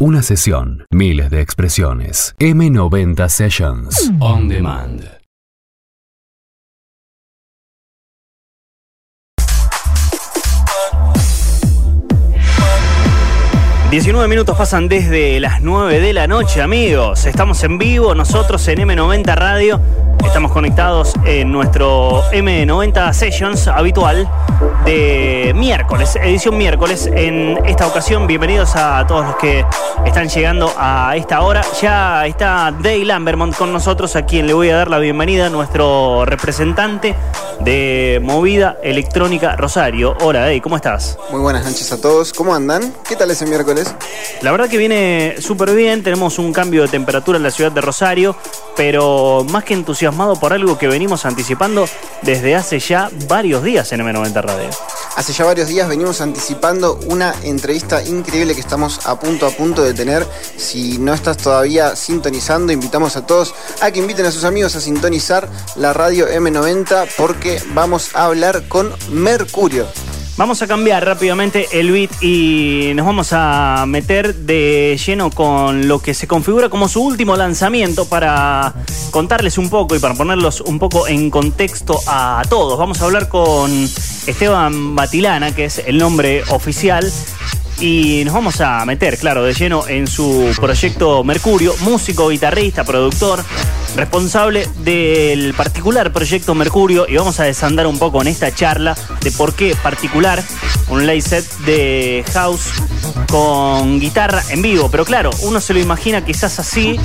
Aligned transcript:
Una 0.00 0.22
sesión, 0.22 0.86
miles 0.90 1.30
de 1.30 1.40
expresiones. 1.40 2.34
M90 2.40 3.28
Sessions. 3.28 4.10
On 4.18 4.48
demand. 4.48 5.04
19 13.92 14.26
minutos 14.26 14.58
pasan 14.58 14.88
desde 14.88 15.38
las 15.38 15.62
9 15.62 16.00
de 16.00 16.12
la 16.12 16.26
noche, 16.26 16.60
amigos. 16.60 17.24
Estamos 17.26 17.62
en 17.62 17.78
vivo, 17.78 18.16
nosotros 18.16 18.66
en 18.66 18.80
M90 18.80 19.36
Radio. 19.36 19.80
Estamos 20.24 20.52
conectados 20.52 21.12
en 21.24 21.52
nuestro 21.52 22.22
M90 22.32 23.12
Sessions 23.12 23.68
habitual 23.68 24.28
de 24.84 25.52
miércoles, 25.54 26.16
edición 26.16 26.56
miércoles. 26.56 27.06
En 27.06 27.58
esta 27.64 27.86
ocasión, 27.86 28.26
bienvenidos 28.26 28.74
a 28.74 29.06
todos 29.06 29.26
los 29.26 29.36
que 29.36 29.64
están 30.04 30.28
llegando 30.28 30.72
a 30.76 31.14
esta 31.16 31.42
hora. 31.42 31.62
Ya 31.80 32.26
está 32.26 32.72
Dave 32.72 33.04
Lambermont 33.04 33.54
con 33.54 33.72
nosotros, 33.72 34.16
a 34.16 34.26
quien 34.26 34.46
le 34.46 34.54
voy 34.54 34.70
a 34.70 34.76
dar 34.76 34.90
la 34.90 34.98
bienvenida, 34.98 35.50
nuestro 35.50 36.24
representante 36.24 37.14
de 37.60 38.20
Movida 38.22 38.78
Electrónica 38.82 39.54
Rosario. 39.56 40.16
Hola, 40.20 40.40
Dave, 40.40 40.60
¿cómo 40.60 40.76
estás? 40.76 41.18
Muy 41.30 41.40
buenas 41.40 41.64
noches 41.64 41.92
a 41.92 42.00
todos. 42.00 42.32
¿Cómo 42.32 42.54
andan? 42.54 42.92
¿Qué 43.08 43.14
tal 43.14 43.30
ese 43.30 43.46
miércoles? 43.46 43.94
La 44.42 44.50
verdad 44.50 44.68
que 44.68 44.78
viene 44.78 45.36
súper 45.38 45.74
bien. 45.74 46.02
Tenemos 46.02 46.38
un 46.38 46.52
cambio 46.52 46.82
de 46.82 46.88
temperatura 46.88 47.36
en 47.36 47.44
la 47.44 47.50
ciudad 47.50 47.70
de 47.70 47.80
Rosario, 47.80 48.34
pero 48.76 49.46
más 49.50 49.64
que 49.64 49.74
entusiasmado 49.74 50.13
por 50.14 50.52
algo 50.52 50.78
que 50.78 50.86
venimos 50.86 51.26
anticipando 51.26 51.88
desde 52.22 52.54
hace 52.54 52.78
ya 52.78 53.10
varios 53.26 53.64
días 53.64 53.90
en 53.92 54.00
M90 54.00 54.42
Radio. 54.42 54.70
Hace 55.16 55.32
ya 55.32 55.44
varios 55.44 55.68
días 55.68 55.88
venimos 55.88 56.20
anticipando 56.20 57.00
una 57.06 57.34
entrevista 57.42 58.02
increíble 58.02 58.54
que 58.54 58.60
estamos 58.60 59.06
a 59.06 59.18
punto 59.18 59.46
a 59.46 59.50
punto 59.50 59.82
de 59.82 59.92
tener. 59.92 60.24
Si 60.56 60.98
no 60.98 61.14
estás 61.14 61.36
todavía 61.36 61.96
sintonizando, 61.96 62.72
invitamos 62.72 63.16
a 63.16 63.26
todos 63.26 63.54
a 63.80 63.90
que 63.90 63.98
inviten 63.98 64.26
a 64.26 64.30
sus 64.30 64.44
amigos 64.44 64.76
a 64.76 64.80
sintonizar 64.80 65.48
la 65.74 65.92
radio 65.92 66.28
M90 66.28 67.08
porque 67.16 67.60
vamos 67.74 68.14
a 68.14 68.26
hablar 68.26 68.68
con 68.68 68.92
Mercurio. 69.10 69.86
Vamos 70.36 70.62
a 70.62 70.66
cambiar 70.66 71.04
rápidamente 71.04 71.68
el 71.72 71.92
beat 71.92 72.10
y 72.20 72.90
nos 72.96 73.06
vamos 73.06 73.28
a 73.30 73.84
meter 73.86 74.34
de 74.34 74.98
lleno 75.06 75.30
con 75.30 75.86
lo 75.86 76.00
que 76.00 76.12
se 76.12 76.26
configura 76.26 76.68
como 76.68 76.88
su 76.88 77.02
último 77.04 77.36
lanzamiento 77.36 78.06
para 78.06 78.74
contarles 79.12 79.58
un 79.58 79.70
poco 79.70 79.94
y 79.94 80.00
para 80.00 80.14
ponerlos 80.14 80.60
un 80.62 80.80
poco 80.80 81.06
en 81.06 81.30
contexto 81.30 82.00
a 82.08 82.42
todos. 82.48 82.76
Vamos 82.76 83.00
a 83.00 83.04
hablar 83.04 83.28
con 83.28 83.70
Esteban 84.26 84.96
Batilana, 84.96 85.54
que 85.54 85.66
es 85.66 85.78
el 85.86 85.98
nombre 85.98 86.42
oficial 86.50 87.08
y 87.78 88.22
nos 88.24 88.34
vamos 88.34 88.60
a 88.60 88.84
meter, 88.86 89.16
claro, 89.18 89.44
de 89.44 89.54
lleno 89.54 89.86
en 89.86 90.08
su 90.08 90.52
proyecto 90.56 91.22
Mercurio, 91.22 91.74
músico, 91.82 92.28
guitarrista, 92.28 92.82
productor, 92.82 93.44
responsable 93.96 94.68
del 94.78 95.54
particular 95.54 96.12
proyecto 96.12 96.54
Mercurio 96.54 97.06
y 97.08 97.16
vamos 97.16 97.40
a 97.40 97.44
desandar 97.44 97.86
un 97.86 97.98
poco 97.98 98.20
en 98.22 98.28
esta 98.28 98.54
charla 98.54 98.96
de 99.22 99.30
por 99.30 99.54
qué 99.54 99.76
particular, 99.82 100.42
un 100.88 101.06
lay 101.06 101.20
set 101.20 101.44
de 101.58 102.24
house 102.32 102.70
con 103.30 104.00
guitarra 104.00 104.42
en 104.50 104.62
vivo, 104.62 104.90
pero 104.90 105.04
claro, 105.04 105.30
uno 105.42 105.60
se 105.60 105.74
lo 105.74 105.80
imagina 105.80 106.24
quizás 106.24 106.58
así 106.58 106.98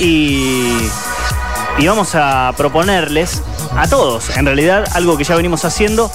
y, 0.00 0.76
y 1.78 1.86
vamos 1.86 2.14
a 2.14 2.52
proponerles 2.56 3.42
a 3.76 3.88
todos, 3.88 4.36
en 4.36 4.46
realidad 4.46 4.84
algo 4.94 5.16
que 5.16 5.24
ya 5.24 5.36
venimos 5.36 5.64
haciendo, 5.64 6.10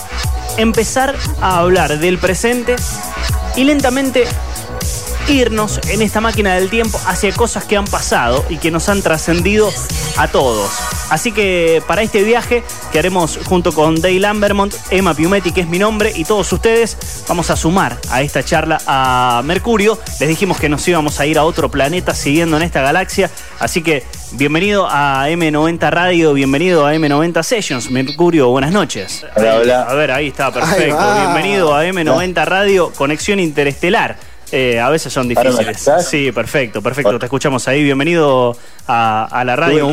empezar 0.58 1.16
a 1.42 1.58
hablar 1.58 2.00
del 2.00 2.18
presente 2.18 2.76
y 3.56 3.64
lentamente 3.64 4.26
irnos 5.28 5.80
en 5.90 6.02
esta 6.02 6.22
máquina 6.22 6.56
del 6.56 6.70
tiempo 6.70 7.00
hacia 7.06 7.32
cosas 7.34 7.66
que 7.66 7.78
han 7.78 7.86
pasado 7.86 8.46
y 8.50 8.58
que 8.58 8.72
nos 8.72 8.90
han 8.90 9.02
trascendido 9.02 9.70
a 10.18 10.28
todos. 10.28 10.72
Así 11.10 11.32
que 11.32 11.82
para 11.88 12.02
este 12.02 12.24
viaje 12.24 12.64
que 12.92 13.00
haremos 13.00 13.40
junto 13.46 13.74
con 13.74 14.00
Dale 14.02 14.20
Lambermont, 14.20 14.74
Emma 14.90 15.14
Piumetti, 15.14 15.52
que 15.52 15.62
es 15.62 15.68
mi 15.68 15.80
nombre, 15.80 16.12
y 16.16 16.24
todos 16.26 16.52
ustedes, 16.54 16.98
vamos 17.28 17.50
a 17.50 17.56
sumar 17.56 17.98
a 18.10 18.22
esta 18.22 18.44
charla 18.44 18.82
a 18.86 19.42
Mercurio. 19.44 20.00
Les 20.20 20.30
dijimos 20.30 20.60
que 20.60 20.70
nos 20.70 20.88
íbamos 20.88 21.20
a 21.20 21.26
ir 21.26 21.38
a 21.38 21.44
otro 21.44 21.70
planeta 21.70 22.14
siguiendo 22.14 22.58
en 22.58 22.64
esta 22.64 22.82
galaxia. 22.82 23.30
Así 23.60 23.82
que 23.82 24.04
bienvenido 24.34 24.88
a 24.90 25.28
M90 25.30 25.90
Radio, 25.90 26.34
bienvenido 26.34 26.86
a 26.86 26.94
M90 26.94 27.44
Sessions. 27.44 27.92
Mercurio, 27.92 28.50
buenas 28.50 28.72
noches. 28.72 29.26
Hola, 29.36 29.56
hola. 29.56 29.82
A 29.84 29.94
ver, 29.94 30.12
ahí 30.12 30.28
está, 30.28 30.52
perfecto. 30.52 30.98
Bienvenido 31.20 31.76
a 31.76 31.86
M90 31.86 32.46
Radio, 32.46 32.92
Conexión 32.96 33.40
Interestelar. 33.40 34.31
Eh, 34.52 34.80
a 34.80 34.90
veces 34.90 35.14
son 35.14 35.28
difíciles. 35.28 35.90
Sí, 36.06 36.32
perfecto, 36.32 36.82
perfecto. 36.82 37.18
Te 37.18 37.26
escuchamos 37.26 37.68
ahí. 37.68 37.84
Bienvenido 37.84 38.56
a, 38.88 39.44
la 39.46 39.56
radio. 39.56 39.90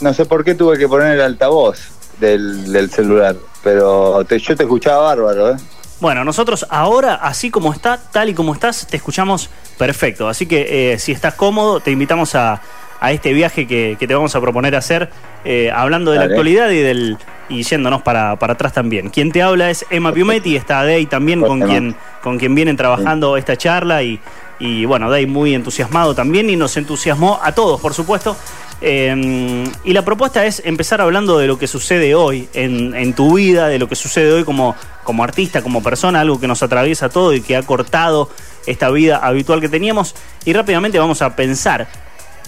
no 0.00 0.14
sé 0.14 0.24
por 0.26 0.44
qué 0.44 0.54
tuve 0.54 0.78
que 0.78 0.88
poner 0.88 1.14
el 1.14 1.20
altavoz 1.20 1.78
del, 2.20 2.90
celular, 2.90 3.36
pero 3.62 4.22
yo 4.26 4.56
te 4.56 4.62
escuchaba 4.62 5.02
bárbaro, 5.02 5.50
¿eh? 5.52 5.56
Bueno, 6.00 6.24
nosotros 6.24 6.66
ahora, 6.68 7.14
así 7.14 7.52
como 7.52 7.72
está, 7.72 7.96
tal 7.96 8.28
y 8.28 8.34
como 8.34 8.52
estás, 8.54 8.88
te 8.88 8.96
escuchamos 8.96 9.50
perfecto. 9.78 10.28
Así 10.28 10.46
que 10.46 10.92
eh, 10.92 10.98
si 10.98 11.12
estás 11.12 11.34
cómodo, 11.34 11.78
te 11.78 11.92
invitamos 11.92 12.34
a, 12.34 12.60
este 13.08 13.32
viaje 13.32 13.68
que, 13.68 13.96
te 13.96 14.14
vamos 14.14 14.34
a 14.34 14.40
proponer 14.40 14.74
hacer, 14.74 15.10
eh, 15.44 15.70
hablando 15.72 16.10
de 16.10 16.18
la 16.18 16.24
actualidad 16.24 16.70
y 16.70 16.80
del 16.80 17.18
y 17.52 17.62
yéndonos 17.62 18.02
para, 18.02 18.36
para, 18.38 18.54
atrás 18.54 18.72
también. 18.72 19.10
Quien 19.10 19.30
te 19.30 19.42
habla 19.42 19.70
es 19.70 19.84
Emma 19.90 20.12
Piumetti, 20.12 20.56
está 20.56 20.84
Day 20.84 21.06
también 21.06 21.40
con 21.40 21.60
quien, 21.60 21.94
con 22.22 22.38
quien 22.38 22.54
vienen 22.54 22.76
trabajando 22.76 23.36
esta 23.36 23.56
charla 23.56 24.02
y, 24.02 24.18
y 24.58 24.84
bueno, 24.84 25.10
Day 25.10 25.26
muy 25.26 25.54
entusiasmado 25.54 26.14
también 26.14 26.48
y 26.48 26.56
nos 26.56 26.76
entusiasmó 26.76 27.40
a 27.42 27.52
todos, 27.52 27.80
por 27.80 27.94
supuesto. 27.94 28.36
Em, 28.80 29.64
y 29.84 29.92
la 29.92 30.04
propuesta 30.04 30.44
es 30.44 30.60
empezar 30.64 31.00
hablando 31.00 31.38
de 31.38 31.46
lo 31.46 31.56
que 31.56 31.68
sucede 31.68 32.16
hoy 32.16 32.48
en, 32.52 32.94
en, 32.96 33.12
tu 33.12 33.34
vida, 33.34 33.68
de 33.68 33.78
lo 33.78 33.88
que 33.88 33.94
sucede 33.94 34.32
hoy 34.32 34.44
como, 34.44 34.74
como 35.04 35.22
artista, 35.22 35.62
como 35.62 35.82
persona, 35.82 36.20
algo 36.20 36.40
que 36.40 36.48
nos 36.48 36.64
atraviesa 36.64 37.08
todo 37.08 37.32
y 37.32 37.42
que 37.42 37.56
ha 37.56 37.62
cortado 37.62 38.28
esta 38.66 38.90
vida 38.90 39.18
habitual 39.18 39.60
que 39.60 39.68
teníamos. 39.68 40.16
Y 40.44 40.52
rápidamente 40.52 40.98
vamos 40.98 41.22
a 41.22 41.36
pensar 41.36 41.86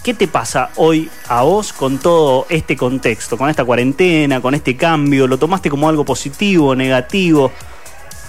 ¿Qué 0.05 0.13
te 0.13 0.27
pasa 0.27 0.69
hoy 0.75 1.09
a 1.29 1.41
vos 1.41 1.73
con 1.73 1.97
todo 1.97 2.45
este 2.47 2.77
contexto, 2.77 3.39
con 3.39 3.49
esta 3.49 3.65
cuarentena, 3.65 4.39
con 4.39 4.53
este 4.53 4.77
cambio? 4.77 5.25
¿Lo 5.25 5.39
tomaste 5.39 5.67
como 5.67 5.89
algo 5.89 6.05
positivo, 6.05 6.75
negativo? 6.75 7.51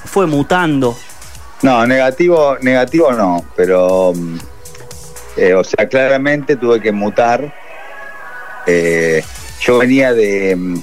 ¿Fue 0.06 0.26
mutando? 0.26 0.97
No, 1.60 1.86
negativo, 1.86 2.56
negativo 2.62 3.12
no, 3.12 3.44
pero 3.54 4.15
mm, 4.15 4.38
eh, 5.36 5.53
o 5.53 5.62
sea, 5.62 5.86
claramente 5.86 6.56
tuve 6.56 6.81
que 6.81 6.92
mutar. 6.92 7.54
Eh, 8.66 9.22
yo 9.60 9.76
venía 9.76 10.15
de, 10.15 10.56
mm, 10.56 10.82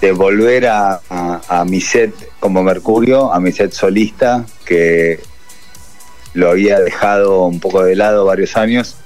de 0.00 0.12
volver 0.14 0.66
a, 0.66 1.00
a, 1.48 1.64
mi 1.64 1.80
set 1.80 2.12
como 2.40 2.64
Mercurio, 2.64 3.32
a 3.32 3.38
mi 3.38 3.52
set 3.52 3.70
solista, 3.70 4.44
que 4.64 5.20
lo 6.34 6.50
había 6.50 6.80
dejado 6.80 7.44
un 7.44 7.60
poco 7.60 7.84
de 7.84 7.94
lado 7.94 8.24
varios 8.24 8.56
años 8.56 8.96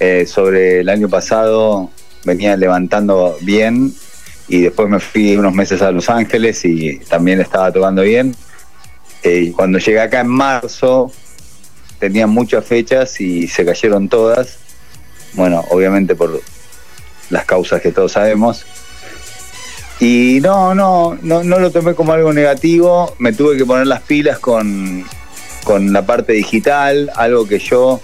eh, 0.00 0.26
sobre 0.26 0.80
el 0.80 0.88
año 0.88 1.08
pasado 1.08 1.90
venía 2.24 2.56
levantando 2.56 3.36
bien 3.40 3.94
y 4.48 4.62
después 4.62 4.88
me 4.88 5.00
fui 5.00 5.36
unos 5.36 5.54
meses 5.54 5.82
a 5.82 5.90
Los 5.90 6.10
Ángeles 6.10 6.64
y 6.64 6.98
también 6.98 7.40
estaba 7.40 7.72
tocando 7.72 8.02
bien. 8.02 8.34
Eh, 9.22 9.52
cuando 9.56 9.78
llegué 9.78 10.00
acá 10.00 10.20
en 10.20 10.28
marzo 10.28 11.10
tenía 11.98 12.26
muchas 12.26 12.64
fechas 12.64 13.20
y 13.20 13.48
se 13.48 13.64
cayeron 13.64 14.08
todas. 14.08 14.58
Bueno, 15.34 15.64
obviamente 15.70 16.14
por 16.14 16.40
las 17.30 17.44
causas 17.44 17.80
que 17.80 17.92
todos 17.92 18.12
sabemos. 18.12 18.64
Y 19.98 20.40
no, 20.42 20.74
no, 20.74 21.18
no, 21.22 21.42
no 21.42 21.58
lo 21.58 21.70
tomé 21.70 21.94
como 21.94 22.12
algo 22.12 22.32
negativo. 22.32 23.14
Me 23.18 23.32
tuve 23.32 23.56
que 23.56 23.64
poner 23.64 23.86
las 23.86 24.02
pilas 24.02 24.38
con, 24.38 25.04
con 25.64 25.92
la 25.92 26.04
parte 26.04 26.34
digital, 26.34 27.10
algo 27.16 27.46
que 27.48 27.58
yo 27.58 28.00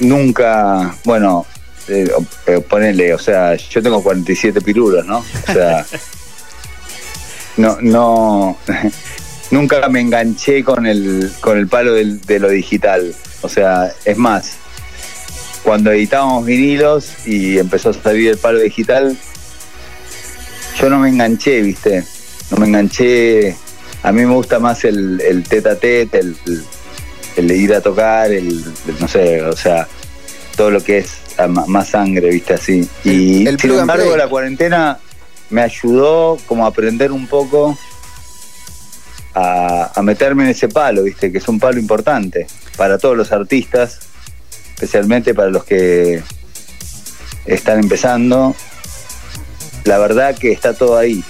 nunca, 0.00 0.94
bueno, 1.04 1.46
eh, 1.88 2.10
eh, 2.46 2.60
ponele, 2.60 3.14
o 3.14 3.18
sea, 3.18 3.54
yo 3.54 3.82
tengo 3.82 4.02
47 4.02 4.60
pirulos, 4.60 5.06
¿no? 5.06 5.18
O 5.18 5.52
sea, 5.52 5.86
no, 7.56 7.78
no, 7.80 8.58
nunca 9.50 9.88
me 9.88 10.00
enganché 10.00 10.62
con 10.62 10.86
el, 10.86 11.32
con 11.40 11.58
el 11.58 11.68
palo 11.68 11.94
de 11.94 12.38
lo 12.38 12.48
digital. 12.48 13.14
O 13.42 13.48
sea, 13.48 13.92
es 14.04 14.16
más, 14.16 14.52
cuando 15.62 15.92
editábamos 15.92 16.44
vinilos 16.44 17.26
y 17.26 17.58
empezó 17.58 17.90
a 17.90 17.94
salir 17.94 18.30
el 18.30 18.38
palo 18.38 18.58
digital, 18.58 19.16
yo 20.78 20.90
no 20.90 20.98
me 20.98 21.08
enganché, 21.08 21.62
¿viste? 21.62 22.04
No 22.50 22.58
me 22.58 22.66
enganché. 22.66 23.56
A 24.02 24.12
mí 24.12 24.24
me 24.24 24.32
gusta 24.32 24.58
más 24.58 24.84
el, 24.84 25.20
el 25.20 25.42
tete 25.42 26.08
el 26.12 26.36
ir 27.46 27.74
a 27.74 27.80
tocar, 27.80 28.32
el, 28.32 28.64
no 28.98 29.08
sé, 29.08 29.42
o 29.42 29.56
sea, 29.56 29.86
todo 30.56 30.70
lo 30.70 30.82
que 30.82 30.98
es 30.98 31.10
más 31.68 31.88
sangre, 31.88 32.30
viste 32.30 32.54
así. 32.54 32.88
Y 33.04 33.44
sin 33.58 33.70
embargo 33.78 34.16
la 34.16 34.28
cuarentena 34.28 34.98
me 35.50 35.62
ayudó 35.62 36.36
como 36.46 36.64
a 36.64 36.68
aprender 36.68 37.12
un 37.12 37.26
poco 37.26 37.78
a, 39.34 39.92
a 39.94 40.02
meterme 40.02 40.44
en 40.44 40.50
ese 40.50 40.68
palo, 40.68 41.02
viste, 41.04 41.30
que 41.30 41.38
es 41.38 41.48
un 41.48 41.58
palo 41.60 41.78
importante 41.78 42.46
para 42.76 42.98
todos 42.98 43.16
los 43.16 43.30
artistas, 43.32 44.00
especialmente 44.74 45.34
para 45.34 45.50
los 45.50 45.64
que 45.64 46.22
están 47.46 47.78
empezando. 47.80 48.54
La 49.84 49.98
verdad 49.98 50.36
que 50.36 50.52
está 50.52 50.74
todo 50.74 50.96
ahí. 50.98 51.22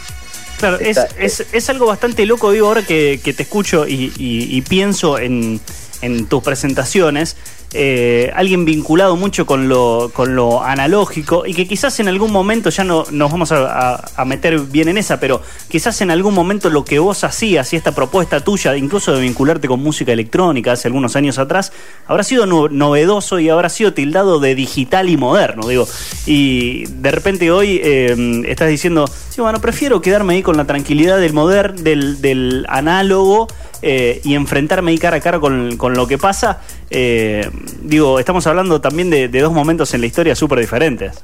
Claro, 0.58 0.78
es, 0.80 0.98
es, 1.18 1.46
es 1.52 1.70
algo 1.70 1.86
bastante 1.86 2.26
loco, 2.26 2.50
digo, 2.50 2.66
ahora 2.66 2.82
que, 2.84 3.20
que 3.22 3.32
te 3.32 3.44
escucho 3.44 3.86
y, 3.86 4.12
y- 4.18 4.48
y 4.56 4.62
pienso 4.62 5.18
en, 5.18 5.60
en 6.02 6.26
tus 6.26 6.42
presentaciones. 6.42 7.36
eh, 7.74 8.32
alguien 8.34 8.64
vinculado 8.64 9.16
mucho 9.16 9.44
con 9.44 9.68
lo, 9.68 10.10
con 10.14 10.34
lo 10.34 10.62
analógico 10.62 11.44
y 11.44 11.52
que 11.52 11.68
quizás 11.68 12.00
en 12.00 12.08
algún 12.08 12.32
momento, 12.32 12.70
ya 12.70 12.82
no 12.82 13.04
nos 13.10 13.30
vamos 13.30 13.52
a, 13.52 14.24
meter 14.24 14.58
bien 14.60 14.88
en 14.88 14.96
esa, 14.96 15.20
pero 15.20 15.42
quizás 15.68 16.00
en 16.00 16.10
algún 16.10 16.32
momento 16.32 16.70
lo 16.70 16.82
que 16.84 16.98
vos 16.98 17.24
hacías 17.24 17.70
y 17.74 17.76
esta 17.76 17.92
propuesta 17.92 18.40
tuya, 18.40 18.74
incluso 18.74 19.12
de 19.14 19.20
vincularte 19.20 19.68
con 19.68 19.82
música 19.82 20.12
electrónica 20.12 20.72
hace 20.72 20.88
algunos 20.88 21.14
años 21.14 21.38
atrás, 21.38 21.72
habrá 22.06 22.22
sido 22.22 22.46
no- 22.46 22.68
novedoso 22.70 23.38
y 23.38 23.50
habrá 23.50 23.68
sido 23.68 23.92
tildado 23.92 24.40
de 24.40 24.54
digital 24.54 25.10
y 25.10 25.18
moderno, 25.18 25.68
digo. 25.68 25.86
Y 26.24 26.86
de 26.86 27.10
repente 27.10 27.50
hoy 27.50 27.80
eh, 27.82 28.42
estás 28.46 28.70
diciendo, 28.70 29.06
sí, 29.28 29.42
bueno, 29.42 29.60
prefiero 29.60 30.00
quedarme 30.00 30.34
ahí 30.34 30.42
con 30.42 30.56
la 30.56 30.64
tranquilidad 30.64 31.18
del 31.18 31.34
moderno, 31.34 31.82
del, 31.82 32.22
del 32.22 32.64
análogo 32.70 33.46
eh, 33.82 34.20
y 34.24 34.34
enfrentarme 34.34 34.90
ahí 34.90 34.98
cara 34.98 35.18
a 35.18 35.20
cara 35.20 35.40
con, 35.40 35.76
con 35.76 35.94
lo 35.94 36.06
que 36.06 36.18
pasa. 36.18 36.60
Eh, 36.90 37.48
digo, 37.82 38.18
estamos 38.18 38.46
hablando 38.46 38.80
también 38.80 39.10
de, 39.10 39.28
de 39.28 39.40
dos 39.40 39.52
momentos 39.52 39.92
en 39.94 40.00
la 40.00 40.06
historia 40.06 40.34
súper 40.34 40.60
diferentes. 40.60 41.22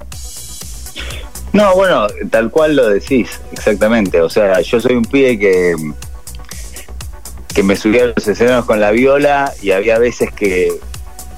No, 1.52 1.74
bueno, 1.76 2.08
tal 2.30 2.50
cual 2.50 2.74
lo 2.74 2.88
decís, 2.88 3.40
exactamente. 3.52 4.20
O 4.20 4.28
sea, 4.28 4.60
yo 4.60 4.80
soy 4.80 4.96
un 4.96 5.04
pibe 5.04 5.38
que, 5.38 5.76
que 7.54 7.62
me 7.62 7.76
subía 7.76 8.04
a 8.04 8.06
los 8.06 8.26
escenarios 8.26 8.64
con 8.64 8.80
la 8.80 8.90
viola 8.90 9.52
y 9.62 9.70
había 9.70 9.98
veces 9.98 10.32
que 10.32 10.72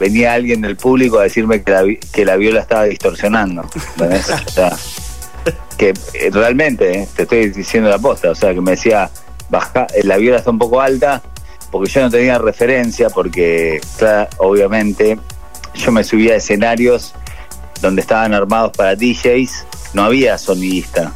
venía 0.01 0.33
alguien 0.33 0.63
del 0.63 0.77
público 0.77 1.19
a 1.19 1.25
decirme 1.25 1.63
que 1.63 1.71
la, 1.71 1.85
que 2.13 2.25
la 2.25 2.37
viola 2.37 2.61
estaba 2.61 2.85
distorsionando. 2.85 3.63
O 3.63 4.53
sea, 4.53 4.75
que 5.77 5.91
eh, 6.15 6.31
realmente, 6.33 7.07
te 7.15 7.23
estoy 7.23 7.51
diciendo 7.51 7.91
la 7.91 7.99
posta, 7.99 8.31
o 8.31 8.35
sea, 8.35 8.55
que 8.55 8.61
me 8.63 8.71
decía, 8.73 9.11
baja, 9.49 9.87
eh, 9.95 10.03
la 10.05 10.17
viola 10.17 10.39
está 10.39 10.51
un 10.51 10.59
poco 10.59 10.81
alta, 10.81 11.23
porque 11.71 11.91
yo 11.91 12.01
no 12.03 12.11
tenía 12.11 12.39
referencia, 12.39 13.11
porque 13.11 13.81
claro, 13.99 14.29
obviamente 14.39 15.19
yo 15.75 15.93
me 15.93 16.03
subía 16.05 16.35
a 16.35 16.37
escenarios 16.37 17.15
donde 17.83 18.01
estaban 18.01 18.33
armados 18.35 18.73
para 18.77 18.95
DJs, 18.97 19.65
no 19.93 20.05
había 20.05 20.39
sonidista. 20.39 21.13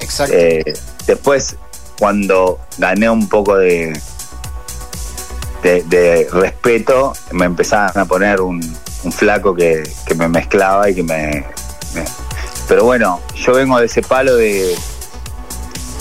Exacto. 0.00 0.34
Eh, 0.36 0.62
después, 1.06 1.56
cuando 1.98 2.58
gané 2.78 3.10
un 3.10 3.28
poco 3.28 3.56
de, 3.56 3.98
de, 5.62 5.82
de 5.84 6.28
respeto, 6.32 7.12
me 7.32 7.44
empezaban 7.46 7.96
a 7.98 8.04
poner 8.04 8.40
un, 8.40 8.60
un 9.04 9.12
flaco 9.12 9.54
que, 9.54 9.82
que 10.06 10.14
me 10.14 10.28
mezclaba 10.28 10.88
y 10.88 10.94
que 10.94 11.02
me, 11.02 11.44
me- 11.94 12.04
Pero 12.68 12.84
bueno, 12.84 13.20
yo 13.36 13.52
vengo 13.54 13.78
de 13.78 13.86
ese 13.86 14.00
palo 14.02 14.36
de 14.36 14.74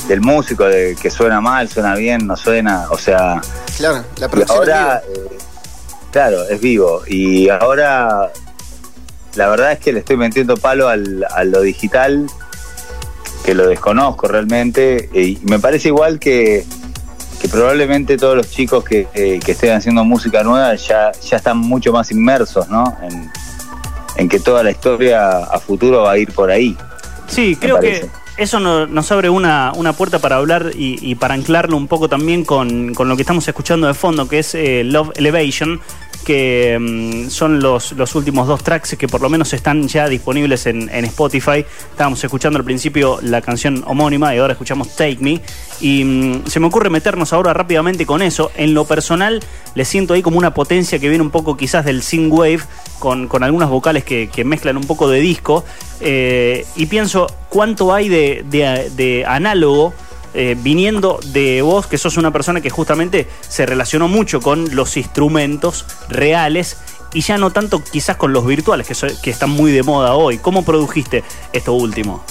del 0.08 0.22
músico, 0.22 0.66
de 0.66 0.96
que 1.02 1.10
suena 1.10 1.42
mal, 1.42 1.68
suena 1.70 1.96
bien, 1.96 2.26
no 2.26 2.36
suena, 2.38 2.88
o 2.90 2.98
sea... 2.98 3.42
claro, 3.78 4.04
la 4.20 4.30
producción 4.30 4.58
ahora, 4.58 5.04
vivo. 5.08 5.26
eh, 5.32 5.38
claro, 6.12 6.44
es 6.50 6.62
vivo. 6.62 7.02
Y 7.08 7.50
ahora, 7.50 8.32
la 9.36 9.48
verdad 9.50 9.74
es 9.74 9.80
que 9.80 9.92
le 9.94 10.00
estoy 10.00 10.18
metiendo 10.18 10.56
palo 10.58 10.88
al, 10.88 11.26
a 11.30 11.44
lo 11.44 11.62
digital, 11.62 12.28
que 13.44 13.54
lo 13.54 13.68
desconozco 13.68 14.28
realmente. 14.28 15.10
Y 15.14 15.40
me 15.44 15.60
parece 15.60 15.90
igual 15.90 16.20
que, 16.20 16.66
que 17.42 17.48
probablemente 17.50 18.18
todos 18.18 18.36
los 18.36 18.50
chicos 18.50 18.84
que, 18.84 19.08
eh, 19.14 19.40
que 19.44 19.52
estén 19.52 19.74
haciendo 19.74 20.04
música 20.04 20.44
nueva 20.44 20.76
ya, 20.76 21.12
ya 21.12 21.38
están 21.38 21.58
mucho 21.58 21.92
más 21.92 22.12
inmersos, 22.12 22.68
¿no? 22.70 22.98
En, 23.02 23.32
en 24.16 24.30
que 24.30 24.40
toda 24.40 24.64
la 24.64 24.72
historia 24.72 25.38
a 25.38 25.60
futuro 25.60 26.04
va 26.04 26.12
a 26.14 26.18
ir 26.18 26.32
por 26.34 26.50
ahí. 26.50 26.76
Sí, 27.28 27.56
creo 27.60 27.80
que 27.80 27.90
parece. 27.90 28.12
Eso 28.38 28.60
no- 28.60 28.86
nos 28.88 29.12
abre 29.12 29.30
una, 29.30 29.72
una 29.76 29.94
puerta 29.94 30.20
para 30.20 30.36
hablar 30.38 30.72
y, 30.78 30.98
y 31.02 31.16
para 31.16 31.34
anclarlo 31.34 31.76
un 31.78 31.88
poco 31.88 32.08
también 32.10 32.46
con, 32.46 32.94
con 32.94 33.10
lo 33.10 33.16
que 33.16 33.24
estamos 33.24 33.48
escuchando 33.48 33.88
de 33.88 33.94
fondo, 33.94 34.28
que 34.28 34.40
es 34.40 34.54
eh, 34.56 34.84
Love 34.84 35.12
Elevation, 35.16 35.80
que 36.28 36.78
mm, 36.78 37.30
son 37.30 37.62
los, 37.62 37.94
los 37.94 38.14
últimos 38.14 38.50
dos 38.50 38.62
tracks 38.62 38.98
que 38.98 39.08
por 39.08 39.22
lo 39.22 39.30
menos 39.30 39.54
están 39.54 39.88
ya 39.88 40.10
disponibles 40.10 40.66
en, 40.66 40.90
Spotify. 41.06 41.64
Estábamos 41.92 42.22
escuchando 42.22 42.60
al 42.60 42.66
principio 42.66 43.20
la 43.22 43.42
canción 43.42 43.82
homónima 43.88 44.36
y 44.36 44.40
ahora 44.40 44.52
escuchamos 44.52 44.94
Take 44.94 45.20
Me. 45.22 45.40
Y 45.80 46.04
mm, 46.04 46.48
se 46.48 46.60
me 46.60 46.68
ocurre 46.68 46.90
meternos 46.90 47.32
ahora 47.32 47.54
rápidamente 47.54 48.06
con 48.06 48.22
eso. 48.22 48.52
En 48.58 48.74
lo 48.74 48.84
personal, 48.84 49.40
le 49.74 49.86
siento 49.86 50.16
ahí 50.16 50.22
como 50.22 50.38
una 50.38 50.54
potencia 50.54 51.00
que 51.00 51.08
viene 51.08 51.24
un 51.24 51.32
poco 51.32 51.56
quizás 51.56 51.86
del 51.86 52.04
synthwave, 52.04 52.60
con, 53.00 53.30
con 53.30 53.44
algunas 53.44 53.70
vocales 53.70 54.04
que, 54.04 54.30
mezclan 54.44 54.76
un 54.76 54.84
poco 54.84 55.10
de 55.10 55.22
disco. 55.22 55.64
Eh, 56.02 56.66
y 56.76 56.88
pienso 56.88 57.28
cuánto 57.48 57.94
hay 57.94 58.10
de- 58.10 58.44
de 58.50 59.24
análogo 59.26 59.94
eh, 60.40 60.56
viniendo 60.56 61.20
de 61.34 61.64
vos, 61.64 61.88
que 61.88 61.98
sos 61.98 62.16
una 62.16 62.32
persona 62.32 62.62
que 62.62 62.70
justamente 62.70 63.28
se 63.50 63.66
relacionó 63.66 64.08
mucho 64.08 64.40
con 64.40 64.76
los 64.76 64.96
instrumentos 64.96 65.84
reales 66.10 66.78
y 67.12 67.22
ya 67.22 67.40
no 67.40 67.50
tanto 67.50 67.84
quizás 67.84 68.18
con 68.18 68.34
los 68.34 68.46
virtuales, 68.46 68.88
que, 68.88 68.94
que 69.24 69.32
están 69.32 69.50
muy 69.50 69.72
de 69.72 69.82
moda 69.82 70.14
hoy. 70.14 70.38
¿Cómo 70.38 70.64
produjiste 70.64 71.24
esto 71.54 71.74
último? 71.74 72.24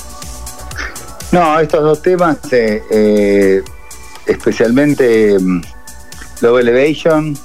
No, 1.33 1.59
estos 1.59 1.83
dos 1.83 2.01
temas, 2.01 2.39
eh, 2.53 2.81
eh, 2.93 3.65
especialmente 4.25 5.37
mm, 5.37 5.63
Love 6.43 6.61
Elevation, 6.61 7.37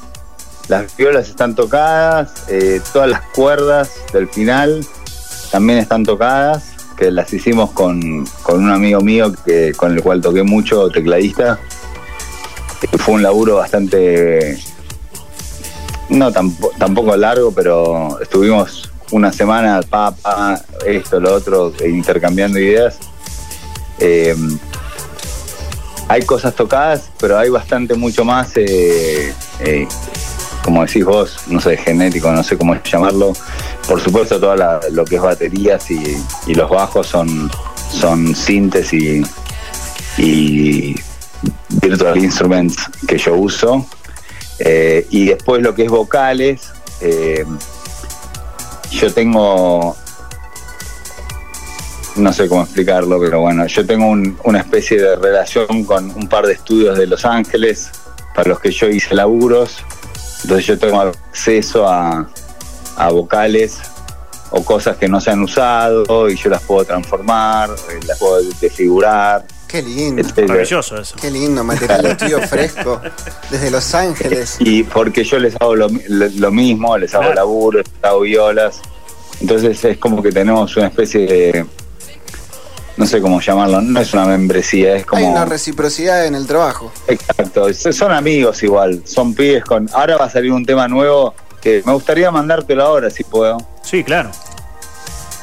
las 0.67 0.95
violas 0.95 1.27
están 1.27 1.55
tocadas, 1.55 2.45
todas 2.93 3.09
las 3.09 3.21
cuerdas 3.33 3.91
del 4.13 4.27
final 4.29 4.85
también 5.51 5.79
están 5.79 6.05
tocadas, 6.05 6.70
las 7.09 7.33
hicimos 7.33 7.71
con, 7.71 8.25
con 8.43 8.63
un 8.63 8.69
amigo 8.69 9.01
mío 9.01 9.33
que, 9.45 9.71
con 9.75 9.93
el 9.93 10.03
cual 10.03 10.21
toqué 10.21 10.43
mucho, 10.43 10.89
tecladista. 10.89 11.57
Fue 12.97 13.15
un 13.15 13.23
laburo 13.23 13.55
bastante, 13.55 14.59
no 16.09 16.31
tampo- 16.31 16.71
tampoco 16.77 17.15
largo, 17.15 17.51
pero 17.51 18.19
estuvimos 18.21 18.91
una 19.11 19.31
semana, 19.31 19.81
pa, 19.81 20.11
pa, 20.11 20.61
esto, 20.85 21.19
lo 21.19 21.33
otro, 21.33 21.73
e 21.79 21.89
intercambiando 21.89 22.59
ideas. 22.59 22.97
Eh, 23.99 24.35
hay 26.07 26.23
cosas 26.23 26.55
tocadas, 26.55 27.09
pero 27.19 27.37
hay 27.37 27.49
bastante 27.49 27.93
mucho 27.95 28.25
más, 28.25 28.51
eh, 28.55 29.33
eh, 29.59 29.87
como 30.63 30.85
decís 30.85 31.03
vos, 31.05 31.37
no 31.47 31.59
sé, 31.59 31.77
genético, 31.77 32.31
no 32.31 32.43
sé 32.43 32.57
cómo 32.57 32.75
llamarlo. 32.83 33.33
Por 33.87 33.99
supuesto, 34.01 34.39
todo 34.39 34.55
lo 34.91 35.05
que 35.05 35.15
es 35.15 35.21
baterías 35.21 35.89
y, 35.91 36.17
y 36.47 36.53
los 36.55 36.69
bajos 36.69 37.07
son, 37.07 37.49
son 37.91 38.35
y, 38.93 39.21
y 40.17 40.95
virtual 41.69 42.17
instruments 42.17 42.77
que 43.07 43.17
yo 43.17 43.35
uso. 43.35 43.85
Eh, 44.59 45.07
y 45.09 45.25
después 45.25 45.61
lo 45.63 45.73
que 45.73 45.85
es 45.85 45.89
vocales, 45.89 46.61
eh, 47.01 47.43
yo 48.91 49.11
tengo 49.13 49.95
no 52.17 52.33
sé 52.33 52.47
cómo 52.49 52.63
explicarlo, 52.63 53.19
pero 53.21 53.39
bueno, 53.39 53.65
yo 53.67 53.85
tengo 53.85 54.05
un- 54.07 54.37
una 54.43 54.59
especie 54.59 55.01
de 55.01 55.15
relación 55.15 55.85
con 55.85 56.11
un 56.11 56.27
par 56.27 56.45
de 56.45 56.53
estudios 56.53 56.97
de 56.97 57.07
Los 57.07 57.23
Ángeles 57.23 57.89
para 58.35 58.49
los 58.49 58.59
que 58.59 58.69
yo 58.71 58.87
hice 58.87 59.15
laburos. 59.15 59.77
Entonces 60.43 60.65
yo 60.65 60.77
tengo 60.79 61.01
acceso 61.01 61.87
a, 61.87 62.27
a 62.97 63.09
vocales 63.11 63.77
o 64.51 64.63
cosas 64.65 64.97
que 64.97 65.07
no 65.07 65.21
se 65.21 65.31
han 65.31 65.41
usado 65.43 66.29
y 66.29 66.35
yo 66.35 66.49
las 66.49 66.61
puedo 66.63 66.83
transformar, 66.85 67.69
eh, 67.89 67.99
las 68.05 68.17
puedo 68.19 68.41
desfigurar, 68.59 69.45
Qué 69.67 69.81
lindo. 69.81 70.21
etcétera. 70.21 70.47
Maravilloso 70.49 70.97
eso. 70.97 71.15
Qué 71.21 71.31
lindo, 71.31 71.63
material 71.63 72.17
tío 72.17 72.41
fresco. 72.41 72.99
Desde 73.49 73.71
Los 73.71 73.93
Ángeles. 73.95 74.57
Y 74.59 74.83
porque 74.83 75.23
yo 75.23 75.39
les 75.39 75.55
hago 75.61 75.75
lo, 75.77 75.87
lo- 76.09 76.27
lo 76.27 76.51
mismo, 76.51 76.97
les 76.97 77.13
hago 77.13 77.23
Claro. 77.23 77.35
laburos, 77.35 77.83
les 77.85 78.03
hago 78.03 78.19
violas. 78.21 78.81
Entonces 79.39 79.83
es 79.85 79.97
como 79.97 80.21
que 80.21 80.31
tenemos 80.33 80.75
una 80.75 80.87
especie 80.87 81.21
de, 81.25 81.65
no 83.01 83.07
sé 83.07 83.19
cómo 83.19 83.41
llamarlo, 83.41 83.81
no 83.81 83.99
es 83.99 84.13
una 84.13 84.25
membresía, 84.25 84.95
es 84.95 85.07
como... 85.07 85.19
Hay 85.19 85.25
una 85.27 85.43
reciprocidad 85.45 86.25
en 86.27 86.35
el 86.35 86.45
trabajo. 86.45 86.91
Exacto, 87.07 87.65
son 87.73 88.11
amigos 88.11 88.61
igual, 88.61 89.01
son 89.05 89.33
pibes 89.33 89.65
con... 89.65 89.89
Ahora 89.91 90.17
va 90.17 90.25
a 90.25 90.29
salir 90.29 90.51
un 90.51 90.63
tema 90.65 90.87
nuevo 90.87 91.33
que 91.61 91.81
me 91.83 91.93
gustaría 91.93 92.29
mandártelo 92.29 92.83
ahora 92.83 93.09
si 93.09 93.23
puedo, 93.23 93.57
Sí, 93.81 94.03
claro. 94.03 94.29